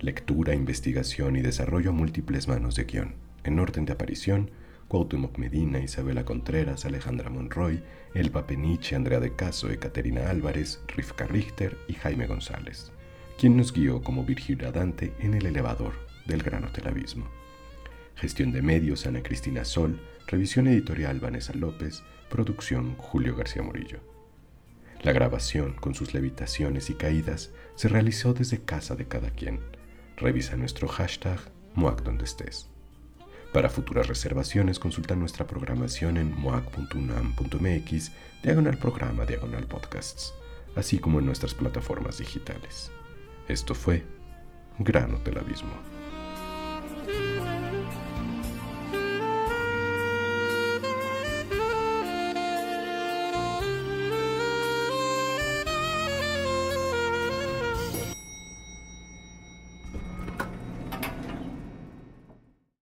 Lectura, 0.00 0.54
investigación 0.54 1.36
y 1.36 1.42
desarrollo 1.42 1.90
a 1.90 1.92
múltiples 1.92 2.48
manos 2.48 2.74
de 2.74 2.84
guion, 2.84 3.14
en 3.44 3.58
orden 3.58 3.84
de 3.84 3.92
aparición, 3.92 4.50
Cuauhtémoc 4.88 5.38
Medina, 5.38 5.78
Isabela 5.78 6.24
Contreras, 6.24 6.84
Alejandra 6.84 7.30
Monroy, 7.30 7.82
Elba 8.14 8.46
Peniche, 8.46 8.94
Andrea 8.94 9.20
de 9.20 9.34
Caso, 9.34 9.70
Ekaterina 9.70 10.28
Álvarez, 10.28 10.82
Rifka 10.88 11.26
Richter 11.26 11.78
y 11.88 11.94
Jaime 11.94 12.26
González, 12.26 12.92
quien 13.38 13.56
nos 13.56 13.72
guió 13.72 14.02
como 14.02 14.24
Virginia 14.24 14.70
Dante 14.70 15.14
en 15.20 15.34
el 15.34 15.46
elevador 15.46 15.94
del 16.26 16.42
Gran 16.42 16.64
Hotel 16.64 16.88
Abismo. 16.88 17.26
Gestión 18.16 18.52
de 18.52 18.60
medios 18.60 19.06
Ana 19.06 19.22
Cristina 19.22 19.64
Sol, 19.64 19.98
revisión 20.26 20.66
editorial 20.66 21.20
Vanessa 21.20 21.54
López, 21.54 22.02
producción 22.28 22.94
Julio 22.96 23.34
García 23.34 23.62
Murillo. 23.62 24.11
La 25.02 25.12
grabación, 25.12 25.72
con 25.72 25.94
sus 25.94 26.14
levitaciones 26.14 26.88
y 26.88 26.94
caídas, 26.94 27.50
se 27.74 27.88
realizó 27.88 28.34
desde 28.34 28.62
casa 28.62 28.94
de 28.94 29.08
cada 29.08 29.30
quien. 29.30 29.58
Revisa 30.16 30.56
nuestro 30.56 30.86
hashtag 30.86 31.40
MOAC. 31.74 32.02
Para 33.52 33.68
futuras 33.68 34.06
reservaciones 34.06 34.78
consulta 34.78 35.16
nuestra 35.16 35.46
programación 35.46 36.16
en 36.18 36.32
moac.unam.mx, 36.40 38.12
diagonal 38.42 38.78
programa, 38.78 39.26
diagonal 39.26 39.66
podcasts, 39.66 40.32
así 40.76 40.98
como 40.98 41.18
en 41.18 41.26
nuestras 41.26 41.52
plataformas 41.52 42.18
digitales. 42.18 42.92
Esto 43.48 43.74
fue 43.74 44.04
Gran 44.78 45.14
Hotel 45.14 45.38
Abismo. 45.38 45.91